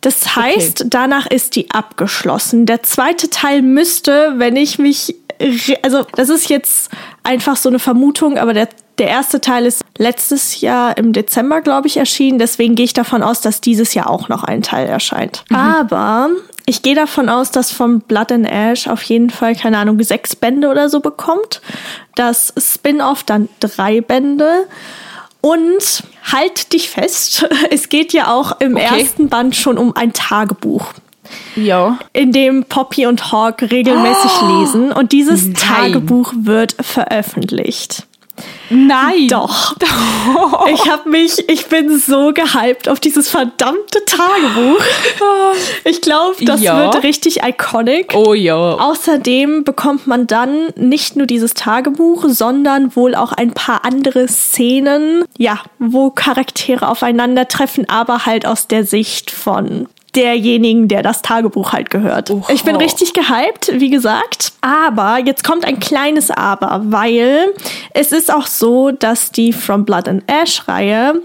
Das 0.00 0.36
heißt, 0.36 0.82
okay. 0.82 0.90
danach 0.90 1.26
ist 1.26 1.56
die 1.56 1.70
abgeschlossen. 1.70 2.66
Der 2.66 2.82
zweite 2.84 3.30
Teil 3.30 3.62
müsste, 3.62 4.34
wenn 4.36 4.56
ich 4.56 4.78
mich. 4.78 5.16
Also, 5.82 6.04
das 6.16 6.28
ist 6.28 6.48
jetzt 6.50 6.90
einfach 7.22 7.56
so 7.56 7.68
eine 7.68 7.78
Vermutung, 7.78 8.38
aber 8.38 8.54
der, 8.54 8.68
der 8.98 9.08
erste 9.08 9.40
Teil 9.40 9.66
ist 9.66 9.84
letztes 9.96 10.60
Jahr 10.60 10.96
im 10.96 11.12
Dezember, 11.12 11.60
glaube 11.60 11.86
ich, 11.86 11.96
erschienen. 11.96 12.38
Deswegen 12.38 12.74
gehe 12.74 12.84
ich 12.84 12.92
davon 12.92 13.22
aus, 13.22 13.40
dass 13.40 13.60
dieses 13.60 13.94
Jahr 13.94 14.10
auch 14.10 14.28
noch 14.28 14.44
ein 14.44 14.62
Teil 14.62 14.88
erscheint. 14.88 15.44
Mhm. 15.48 15.56
Aber 15.56 16.30
ich 16.68 16.82
gehe 16.82 16.94
davon 16.94 17.30
aus, 17.30 17.50
dass 17.50 17.72
von 17.72 18.00
Blood 18.00 18.30
and 18.30 18.46
Ash 18.46 18.88
auf 18.88 19.02
jeden 19.04 19.30
Fall, 19.30 19.56
keine 19.56 19.78
Ahnung, 19.78 20.02
sechs 20.02 20.36
Bände 20.36 20.68
oder 20.68 20.90
so 20.90 21.00
bekommt. 21.00 21.62
Das 22.14 22.52
Spin-off 22.58 23.22
dann 23.24 23.48
drei 23.58 24.02
Bände. 24.02 24.66
Und 25.40 26.02
halt 26.30 26.74
dich 26.74 26.90
fest, 26.90 27.48
es 27.70 27.88
geht 27.88 28.12
ja 28.12 28.34
auch 28.34 28.60
im 28.60 28.76
okay. 28.76 29.00
ersten 29.00 29.30
Band 29.30 29.56
schon 29.56 29.78
um 29.78 29.96
ein 29.96 30.12
Tagebuch. 30.12 30.92
Ja. 31.56 31.98
In 32.12 32.32
dem 32.32 32.64
Poppy 32.64 33.06
und 33.06 33.32
Hawk 33.32 33.62
regelmäßig 33.62 34.30
oh, 34.42 34.60
lesen. 34.60 34.92
Und 34.92 35.12
dieses 35.12 35.46
nein. 35.46 35.54
Tagebuch 35.54 36.34
wird 36.36 36.76
veröffentlicht. 36.80 38.07
Nein. 38.70 39.28
Doch. 39.28 39.74
Ich 40.72 40.90
habe 40.90 41.08
mich, 41.08 41.48
ich 41.48 41.66
bin 41.66 41.98
so 41.98 42.32
gehypt 42.32 42.88
auf 42.88 43.00
dieses 43.00 43.28
verdammte 43.28 44.04
Tagebuch. 44.04 44.82
Ich 45.84 46.02
glaube, 46.02 46.44
das 46.44 46.60
Ja. 46.60 46.78
wird 46.92 47.02
richtig 47.02 47.42
iconic. 47.42 48.12
Oh 48.14 48.34
ja. 48.34 48.54
Außerdem 48.74 49.64
bekommt 49.64 50.06
man 50.06 50.26
dann 50.26 50.68
nicht 50.76 51.16
nur 51.16 51.26
dieses 51.26 51.54
Tagebuch, 51.54 52.24
sondern 52.28 52.94
wohl 52.94 53.14
auch 53.14 53.32
ein 53.32 53.52
paar 53.52 53.84
andere 53.84 54.28
Szenen, 54.28 55.24
ja, 55.38 55.60
wo 55.78 56.10
Charaktere 56.10 56.88
aufeinandertreffen, 56.88 57.88
aber 57.88 58.26
halt 58.26 58.46
aus 58.46 58.66
der 58.68 58.84
Sicht 58.84 59.30
von 59.30 59.88
derjenigen, 60.18 60.88
der 60.88 61.02
das 61.02 61.22
Tagebuch 61.22 61.72
halt 61.72 61.90
gehört. 61.90 62.30
Oha. 62.30 62.52
Ich 62.52 62.64
bin 62.64 62.76
richtig 62.76 63.12
gehypt, 63.12 63.70
wie 63.74 63.88
gesagt. 63.88 64.52
Aber 64.60 65.18
jetzt 65.24 65.44
kommt 65.44 65.64
ein 65.64 65.78
kleines 65.78 66.30
Aber, 66.30 66.82
weil 66.86 67.54
es 67.94 68.10
ist 68.10 68.32
auch 68.32 68.46
so, 68.46 68.90
dass 68.90 69.30
die 69.30 69.52
From 69.52 69.84
Blood 69.84 70.08
and 70.08 70.24
Ash 70.26 70.66
Reihe 70.66 71.22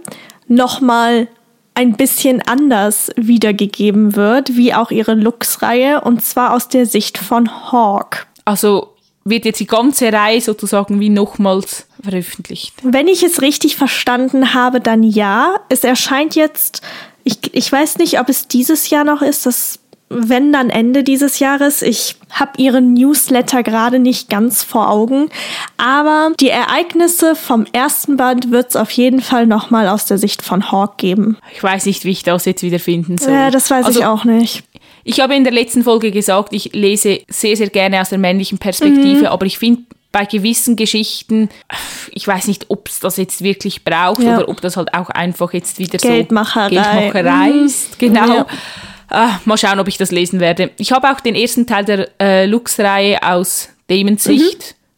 nochmal 0.47 1.27
ein 1.73 1.93
bisschen 1.93 2.41
anders 2.47 3.09
wiedergegeben 3.15 4.15
wird, 4.15 4.55
wie 4.55 4.75
auch 4.75 4.91
ihre 4.91 5.15
Lux-Reihe, 5.15 6.01
und 6.01 6.23
zwar 6.23 6.53
aus 6.53 6.67
der 6.67 6.85
Sicht 6.85 7.17
von 7.17 7.71
Hawk. 7.71 8.27
Also 8.45 8.89
wird 9.25 9.45
jetzt 9.45 9.59
die 9.59 9.65
ganze 9.65 10.11
Reihe 10.13 10.41
sozusagen 10.41 10.99
wie 10.99 11.09
nochmals 11.09 11.87
veröffentlicht. 12.03 12.75
Wenn 12.83 13.07
ich 13.07 13.23
es 13.23 13.41
richtig 13.41 13.75
verstanden 13.75 14.53
habe, 14.53 14.81
dann 14.81 15.01
ja. 15.01 15.55
Es 15.69 15.83
erscheint 15.83 16.35
jetzt, 16.35 16.81
ich, 17.23 17.37
ich 17.53 17.71
weiß 17.71 17.97
nicht, 17.97 18.19
ob 18.19 18.29
es 18.29 18.47
dieses 18.47 18.89
Jahr 18.89 19.03
noch 19.03 19.21
ist, 19.21 19.45
das 19.45 19.79
wenn 20.15 20.53
dann 20.53 20.69
Ende 20.69 21.03
dieses 21.03 21.39
Jahres. 21.39 21.81
Ich 21.81 22.15
habe 22.29 22.51
ihren 22.57 22.93
Newsletter 22.93 23.63
gerade 23.63 23.99
nicht 23.99 24.29
ganz 24.29 24.63
vor 24.63 24.89
Augen, 24.89 25.29
aber 25.77 26.33
die 26.39 26.49
Ereignisse 26.49 27.35
vom 27.35 27.65
ersten 27.73 28.17
Band 28.17 28.51
wird 28.51 28.69
es 28.69 28.75
auf 28.75 28.91
jeden 28.91 29.21
Fall 29.21 29.47
noch 29.47 29.69
mal 29.69 29.87
aus 29.87 30.05
der 30.05 30.17
Sicht 30.17 30.41
von 30.41 30.71
Hawk 30.71 30.97
geben. 30.97 31.37
Ich 31.53 31.63
weiß 31.63 31.85
nicht, 31.85 32.05
wie 32.05 32.11
ich 32.11 32.23
das 32.23 32.45
jetzt 32.45 32.63
wieder 32.63 32.79
finden 32.79 33.17
soll. 33.17 33.33
Ja, 33.33 33.51
das 33.51 33.69
weiß 33.71 33.85
also, 33.85 33.99
ich 33.99 34.05
auch 34.05 34.23
nicht. 34.23 34.63
Ich 35.03 35.19
habe 35.19 35.35
in 35.35 35.43
der 35.43 35.53
letzten 35.53 35.83
Folge 35.83 36.11
gesagt, 36.11 36.53
ich 36.53 36.73
lese 36.73 37.21
sehr, 37.27 37.57
sehr 37.57 37.69
gerne 37.69 37.99
aus 37.99 38.09
der 38.09 38.19
männlichen 38.19 38.55
Mhm. 38.55 38.59
Perspektive, 38.59 39.31
aber 39.31 39.45
ich 39.45 39.57
finde 39.57 39.83
bei 40.13 40.23
gewissen 40.25 40.77
Geschichten, 40.77 41.49
ich 42.11 42.25
weiß 42.25 42.47
nicht, 42.47 42.67
ob 42.69 42.87
es 42.87 43.01
das 43.01 43.17
jetzt 43.17 43.43
wirklich 43.43 43.83
braucht 43.83 44.21
Ja. 44.23 44.37
oder 44.37 44.47
ob 44.47 44.61
das 44.61 44.77
halt 44.77 44.93
auch 44.93 45.09
einfach 45.09 45.51
jetzt 45.51 45.79
wieder 45.79 45.97
Geldmacherei. 45.97 46.69
so 46.69 46.75
Geldmacherei 46.75 47.49
Mhm. 47.51 47.65
ist. 47.65 47.99
Genau. 47.99 48.33
Ja. 48.35 48.47
Ah, 49.09 49.39
mal 49.45 49.57
schauen, 49.57 49.79
ob 49.79 49.87
ich 49.89 49.97
das 49.97 50.11
lesen 50.11 50.39
werde. 50.39 50.71
Ich 50.77 50.91
habe 50.93 51.11
auch 51.11 51.19
den 51.19 51.35
ersten 51.35 51.67
Teil 51.67 51.83
der 51.83 52.09
äh, 52.21 52.45
Lux-Reihe 52.45 53.21
aus 53.21 53.69
Damons 53.87 54.25
Mhm. 54.27 54.39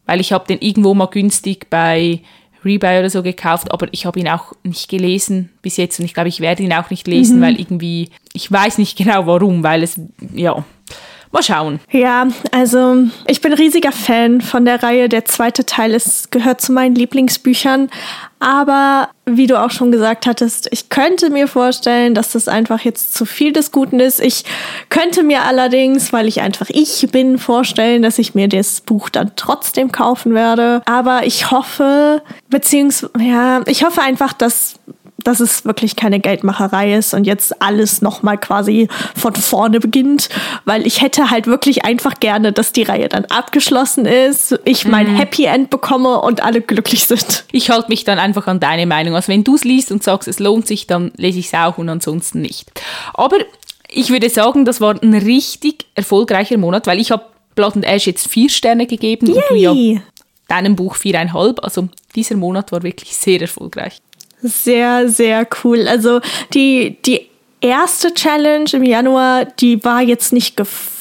Weil 0.05 0.21
ich 0.21 0.31
habe 0.31 0.45
den 0.47 0.59
irgendwo 0.59 0.93
mal 0.93 1.07
günstig 1.07 1.67
bei 1.71 2.19
Rebuy 2.63 2.99
oder 2.99 3.09
so 3.09 3.23
gekauft, 3.23 3.71
aber 3.71 3.87
ich 3.91 4.05
habe 4.05 4.19
ihn 4.19 4.27
auch 4.27 4.53
nicht 4.63 4.87
gelesen 4.89 5.49
bis 5.61 5.77
jetzt 5.77 5.99
und 5.99 6.05
ich 6.05 6.13
glaube, 6.13 6.29
ich 6.29 6.39
werde 6.41 6.61
ihn 6.63 6.73
auch 6.73 6.89
nicht 6.91 7.07
Mhm. 7.07 7.13
lesen, 7.13 7.41
weil 7.41 7.59
irgendwie, 7.59 8.09
ich 8.33 8.51
weiß 8.51 8.77
nicht 8.77 8.97
genau 8.97 9.25
warum, 9.27 9.63
weil 9.63 9.81
es, 9.83 9.99
ja, 10.33 10.63
mal 11.35 11.43
schauen. 11.43 11.79
Ja, 11.91 12.27
also 12.51 13.03
ich 13.27 13.41
bin 13.41 13.53
riesiger 13.53 13.91
Fan 13.91 14.41
von 14.41 14.65
der 14.65 14.81
Reihe. 14.81 15.09
Der 15.09 15.25
zweite 15.25 15.65
Teil 15.65 15.93
ist, 15.93 16.31
gehört 16.31 16.61
zu 16.61 16.71
meinen 16.71 16.95
Lieblingsbüchern. 16.95 17.89
Aber 18.39 19.09
wie 19.25 19.47
du 19.47 19.59
auch 19.61 19.71
schon 19.71 19.91
gesagt 19.91 20.27
hattest, 20.27 20.67
ich 20.71 20.89
könnte 20.89 21.29
mir 21.29 21.47
vorstellen, 21.47 22.13
dass 22.13 22.31
das 22.31 22.47
einfach 22.47 22.81
jetzt 22.81 23.13
zu 23.13 23.25
viel 23.25 23.53
des 23.53 23.71
Guten 23.71 23.99
ist. 23.99 24.19
Ich 24.19 24.45
könnte 24.89 25.23
mir 25.23 25.43
allerdings, 25.43 26.13
weil 26.13 26.27
ich 26.27 26.41
einfach 26.41 26.69
ich 26.69 27.07
bin, 27.11 27.37
vorstellen, 27.37 28.01
dass 28.01 28.19
ich 28.19 28.35
mir 28.35 28.47
das 28.47 28.81
Buch 28.81 29.09
dann 29.09 29.31
trotzdem 29.35 29.91
kaufen 29.91 30.33
werde. 30.33 30.81
Aber 30.85 31.25
ich 31.25 31.51
hoffe, 31.51 32.21
beziehungsweise, 32.49 33.11
ja, 33.19 33.61
ich 33.65 33.83
hoffe 33.83 34.01
einfach, 34.01 34.33
dass 34.33 34.79
dass 35.25 35.39
es 35.39 35.65
wirklich 35.65 35.95
keine 35.95 36.19
Geldmacherei 36.19 36.93
ist 36.93 37.13
und 37.13 37.25
jetzt 37.25 37.61
alles 37.61 38.01
nochmal 38.01 38.37
quasi 38.37 38.87
von 39.15 39.33
vorne 39.35 39.79
beginnt, 39.79 40.29
weil 40.65 40.85
ich 40.85 41.01
hätte 41.01 41.31
halt 41.31 41.47
wirklich 41.47 41.83
einfach 41.83 42.19
gerne, 42.19 42.53
dass 42.53 42.71
die 42.71 42.83
Reihe 42.83 43.09
dann 43.09 43.25
abgeschlossen 43.25 44.05
ist, 44.05 44.59
ich 44.63 44.85
mein 44.87 45.07
Happy 45.07 45.45
End 45.45 45.69
bekomme 45.69 46.21
und 46.21 46.43
alle 46.43 46.61
glücklich 46.61 47.07
sind. 47.07 47.45
Ich 47.51 47.69
halte 47.69 47.89
mich 47.89 48.03
dann 48.03 48.19
einfach 48.19 48.47
an 48.47 48.59
deine 48.59 48.85
Meinung. 48.85 49.15
Also 49.15 49.29
wenn 49.29 49.43
du 49.43 49.55
es 49.55 49.63
liest 49.63 49.91
und 49.91 50.03
sagst, 50.03 50.27
es 50.27 50.39
lohnt 50.39 50.67
sich, 50.67 50.87
dann 50.87 51.11
lese 51.17 51.39
ich 51.39 51.47
es 51.47 51.53
auch 51.53 51.77
und 51.77 51.89
ansonsten 51.89 52.41
nicht. 52.41 52.71
Aber 53.13 53.37
ich 53.89 54.11
würde 54.11 54.29
sagen, 54.29 54.65
das 54.65 54.79
war 54.79 54.95
ein 55.01 55.13
richtig 55.13 55.85
erfolgreicher 55.95 56.57
Monat, 56.57 56.85
weil 56.85 56.99
ich 56.99 57.11
habe 57.11 57.25
Blood 57.55 57.77
and 57.77 57.85
Ash 57.85 58.05
jetzt 58.05 58.27
vier 58.27 58.49
Sterne 58.49 58.85
gegeben 58.85 59.27
und 59.27 59.41
du 59.49 59.55
ja 59.55 59.71
Yay! 59.71 60.01
deinem 60.47 60.75
Buch 60.75 60.95
viereinhalb. 60.95 61.63
Also 61.63 61.89
dieser 62.15 62.35
Monat 62.35 62.71
war 62.71 62.83
wirklich 62.83 63.15
sehr 63.15 63.41
erfolgreich. 63.41 64.01
Sehr, 64.47 65.09
sehr 65.09 65.47
cool. 65.63 65.87
Also 65.87 66.21
die, 66.53 66.97
die 67.05 67.27
erste 67.61 68.13
Challenge 68.13 68.69
im 68.73 68.83
Januar, 68.83 69.45
die 69.45 69.83
war 69.83 70.01
jetzt 70.01 70.33
nicht 70.33 70.55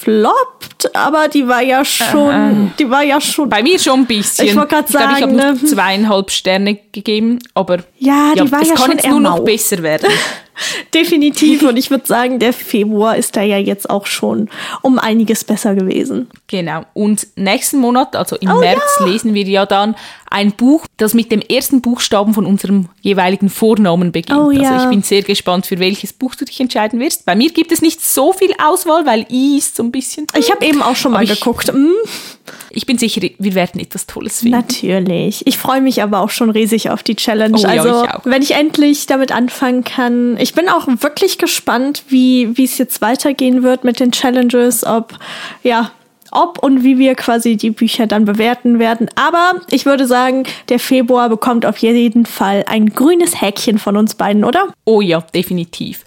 gefloppt, 0.04 0.94
aber 0.94 1.28
die 1.28 1.46
war 1.48 1.62
ja 1.62 1.84
schon, 1.84 2.72
die 2.78 2.88
war 2.88 3.02
ja 3.02 3.20
schon 3.20 3.48
Bei 3.48 3.62
mir 3.62 3.78
schon 3.78 4.00
ein 4.00 4.06
bisschen. 4.06 4.46
Ich 4.46 4.56
wollte 4.56 4.74
grad 4.74 4.86
glaube, 4.88 5.04
ich 5.16 5.22
habe 5.22 5.36
sagen, 5.36 5.36
nur 5.36 5.52
ne? 5.52 5.64
zweieinhalb 5.64 6.30
Sterne 6.30 6.78
gegeben, 6.92 7.38
aber 7.54 7.78
Ja, 7.98 8.32
die 8.34 8.50
war 8.50 8.62
es 8.62 8.68
ja 8.68 8.74
kann 8.74 8.84
schon 8.84 8.92
jetzt 8.92 9.08
nur 9.08 9.20
noch 9.20 9.40
besser 9.40 9.82
werden. 9.82 10.10
Definitiv. 10.94 11.62
Und 11.62 11.76
ich 11.76 11.90
würde 11.90 12.06
sagen, 12.06 12.38
der 12.38 12.52
Februar 12.52 13.16
ist 13.16 13.36
da 13.36 13.42
ja 13.42 13.58
jetzt 13.58 13.90
auch 13.90 14.06
schon 14.06 14.48
um 14.82 14.98
einiges 14.98 15.44
besser 15.44 15.74
gewesen. 15.74 16.28
Genau. 16.46 16.84
Und 16.94 17.26
nächsten 17.36 17.78
Monat, 17.78 18.14
also 18.16 18.36
im 18.36 18.50
Oh 18.50 18.60
März, 18.60 18.80
ja. 19.00 19.06
lesen 19.06 19.34
wir 19.34 19.44
ja 19.44 19.66
dann 19.66 19.96
ein 20.30 20.52
Buch, 20.52 20.86
das 20.96 21.14
mit 21.14 21.30
dem 21.30 21.40
ersten 21.40 21.80
Buchstaben 21.80 22.34
von 22.34 22.46
unserem 22.46 22.88
jeweiligen 23.02 23.48
Vornamen 23.48 24.12
beginnt. 24.12 24.38
Oh 24.38 24.50
ja. 24.50 24.72
Also 24.72 24.84
ich 24.84 24.90
bin 24.90 25.02
sehr 25.02 25.22
gespannt, 25.22 25.66
für 25.66 25.78
welches 25.78 26.12
Buch 26.12 26.34
du 26.34 26.44
dich 26.44 26.60
entscheiden 26.60 27.00
wirst. 27.00 27.24
Bei 27.24 27.34
mir 27.34 27.50
gibt 27.50 27.72
es 27.72 27.82
nicht 27.82 28.04
so 28.04 28.32
viel 28.32 28.52
Auswahl, 28.64 29.06
weil 29.06 29.26
I 29.30 29.58
ist 29.58 29.78
ein 29.80 29.92
bisschen. 29.94 30.26
Ich 30.38 30.50
habe 30.50 30.64
eben 30.66 30.82
auch 30.82 30.96
schon 30.96 31.12
mal 31.12 31.22
ich- 31.24 31.30
geguckt. 31.38 31.68
Hm, 31.68 31.92
Ich 32.70 32.86
bin 32.86 32.98
sicher, 32.98 33.20
wir 33.38 33.54
werden 33.54 33.80
etwas 33.80 34.06
Tolles 34.06 34.40
finden. 34.40 34.56
natürlich. 34.56 35.46
Ich 35.46 35.56
freue 35.56 35.80
mich 35.80 36.02
aber 36.02 36.20
auch 36.20 36.30
schon 36.30 36.50
riesig 36.50 36.90
auf 36.90 37.02
die 37.04 37.14
Challenge. 37.14 37.56
Oh 37.56 37.62
ja, 37.62 37.68
also, 37.68 38.04
ich 38.04 38.10
auch. 38.10 38.20
wenn 38.24 38.42
ich 38.42 38.50
endlich 38.52 39.06
damit 39.06 39.30
anfangen 39.32 39.84
kann. 39.84 40.36
Ich 40.38 40.54
bin 40.54 40.68
auch 40.68 40.86
wirklich 40.88 41.38
gespannt, 41.38 42.02
wie 42.08 42.56
wie 42.56 42.64
es 42.64 42.76
jetzt 42.78 43.00
weitergehen 43.00 43.62
wird 43.62 43.84
mit 43.84 44.00
den 44.00 44.10
Challenges, 44.12 44.84
ob 44.84 45.16
ja, 45.62 45.92
ob 46.32 46.58
und 46.64 46.82
wie 46.82 46.98
wir 46.98 47.14
quasi 47.14 47.56
die 47.56 47.70
Bücher 47.70 48.08
dann 48.08 48.24
bewerten 48.24 48.80
werden. 48.80 49.08
Aber 49.14 49.60
ich 49.70 49.86
würde 49.86 50.06
sagen, 50.08 50.42
der 50.68 50.80
Februar 50.80 51.28
bekommt 51.28 51.64
auf 51.64 51.78
jeden 51.78 52.26
Fall 52.26 52.64
ein 52.66 52.86
grünes 52.90 53.40
Häkchen 53.40 53.78
von 53.78 53.96
uns 53.96 54.16
beiden, 54.16 54.42
oder? 54.44 54.72
Oh 54.84 55.00
ja, 55.00 55.20
definitiv. 55.32 56.04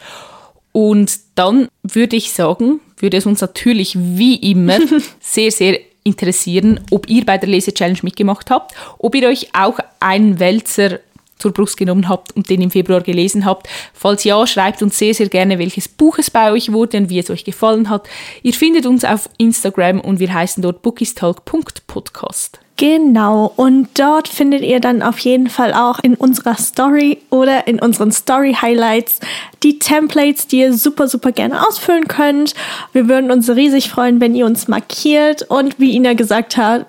Und 0.73 1.17
dann 1.35 1.69
würde 1.81 2.17
ich 2.17 2.33
sagen, 2.33 2.81
würde 2.97 3.17
es 3.17 3.25
uns 3.25 3.41
natürlich 3.41 3.95
wie 3.97 4.35
immer 4.35 4.79
sehr, 5.19 5.51
sehr 5.51 5.79
interessieren, 6.03 6.79
ob 6.89 7.09
ihr 7.09 7.25
bei 7.25 7.37
der 7.37 7.49
Lese-Challenge 7.49 7.99
mitgemacht 8.01 8.49
habt, 8.49 8.73
ob 8.97 9.13
ihr 9.15 9.27
euch 9.27 9.49
auch 9.53 9.77
einen 9.99 10.39
Wälzer 10.39 10.99
zur 11.37 11.51
Brust 11.51 11.77
genommen 11.77 12.09
habt 12.09 12.35
und 12.35 12.49
den 12.49 12.61
im 12.61 12.71
Februar 12.71 13.01
gelesen 13.01 13.45
habt. 13.45 13.67
Falls 13.93 14.23
ja, 14.23 14.45
schreibt 14.47 14.81
uns 14.81 14.97
sehr, 14.97 15.13
sehr 15.13 15.29
gerne, 15.29 15.59
welches 15.59 15.87
Buch 15.87 16.17
es 16.17 16.31
bei 16.31 16.51
euch 16.51 16.71
wurde 16.71 16.97
und 16.97 17.09
wie 17.09 17.19
es 17.19 17.29
euch 17.29 17.43
gefallen 17.43 17.89
hat. 17.89 18.07
Ihr 18.41 18.53
findet 18.53 18.85
uns 18.85 19.03
auf 19.03 19.29
Instagram 19.37 19.99
und 20.01 20.19
wir 20.19 20.33
heißen 20.33 20.63
dort 20.63 20.81
bookistalk.podcast. 20.81 22.59
Genau, 22.77 23.51
und 23.55 23.89
dort 23.97 24.27
findet 24.27 24.61
ihr 24.61 24.79
dann 24.79 25.01
auf 25.01 25.17
jeden 25.17 25.49
Fall 25.49 25.73
auch 25.73 25.97
in 25.97 26.13
unserer 26.13 26.55
Story 26.55 27.17
oder 27.31 27.67
in 27.67 27.79
unseren 27.79 28.11
Story 28.11 28.55
Highlights 28.61 29.19
die 29.63 29.79
Templates, 29.79 30.45
die 30.45 30.59
ihr 30.59 30.73
super, 30.73 31.07
super 31.07 31.31
gerne 31.31 31.67
ausfüllen 31.67 32.07
könnt. 32.07 32.53
Wir 32.93 33.09
würden 33.09 33.31
uns 33.31 33.49
riesig 33.49 33.89
freuen, 33.89 34.21
wenn 34.21 34.35
ihr 34.35 34.45
uns 34.45 34.67
markiert 34.67 35.41
und 35.49 35.79
wie 35.79 35.95
Ina 35.95 36.13
gesagt 36.13 36.55
hat, 36.55 36.85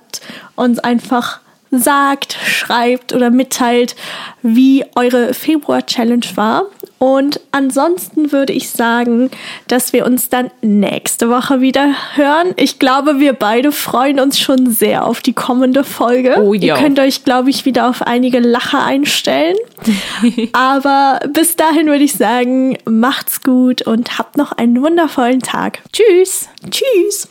uns 0.56 0.78
einfach 0.78 1.40
sagt, 1.70 2.32
schreibt 2.46 3.12
oder 3.12 3.30
mitteilt, 3.30 3.96
wie 4.42 4.84
eure 4.94 5.34
Februar-Challenge 5.34 6.26
war. 6.34 6.64
Und 6.98 7.40
ansonsten 7.52 8.32
würde 8.32 8.52
ich 8.52 8.70
sagen, 8.70 9.30
dass 9.68 9.92
wir 9.92 10.04
uns 10.04 10.28
dann 10.30 10.50
nächste 10.62 11.30
Woche 11.30 11.60
wieder 11.60 11.94
hören. 12.14 12.54
Ich 12.56 12.78
glaube, 12.78 13.20
wir 13.20 13.34
beide 13.34 13.70
freuen 13.70 14.18
uns 14.18 14.40
schon 14.40 14.70
sehr 14.70 15.06
auf 15.06 15.20
die 15.20 15.32
kommende 15.32 15.84
Folge. 15.84 16.42
Oh 16.42 16.54
ja. 16.54 16.74
Ihr 16.76 16.82
könnt 16.82 16.98
euch, 16.98 17.24
glaube 17.24 17.50
ich, 17.50 17.64
wieder 17.64 17.88
auf 17.88 18.02
einige 18.02 18.40
Lacher 18.40 18.84
einstellen. 18.84 19.56
Aber 20.52 21.20
bis 21.32 21.54
dahin 21.54 21.86
würde 21.86 22.04
ich 22.04 22.14
sagen, 22.14 22.78
macht's 22.84 23.42
gut 23.42 23.82
und 23.82 24.18
habt 24.18 24.36
noch 24.36 24.52
einen 24.52 24.82
wundervollen 24.82 25.40
Tag. 25.40 25.82
Tschüss! 25.92 26.48
Tschüss! 26.68 27.28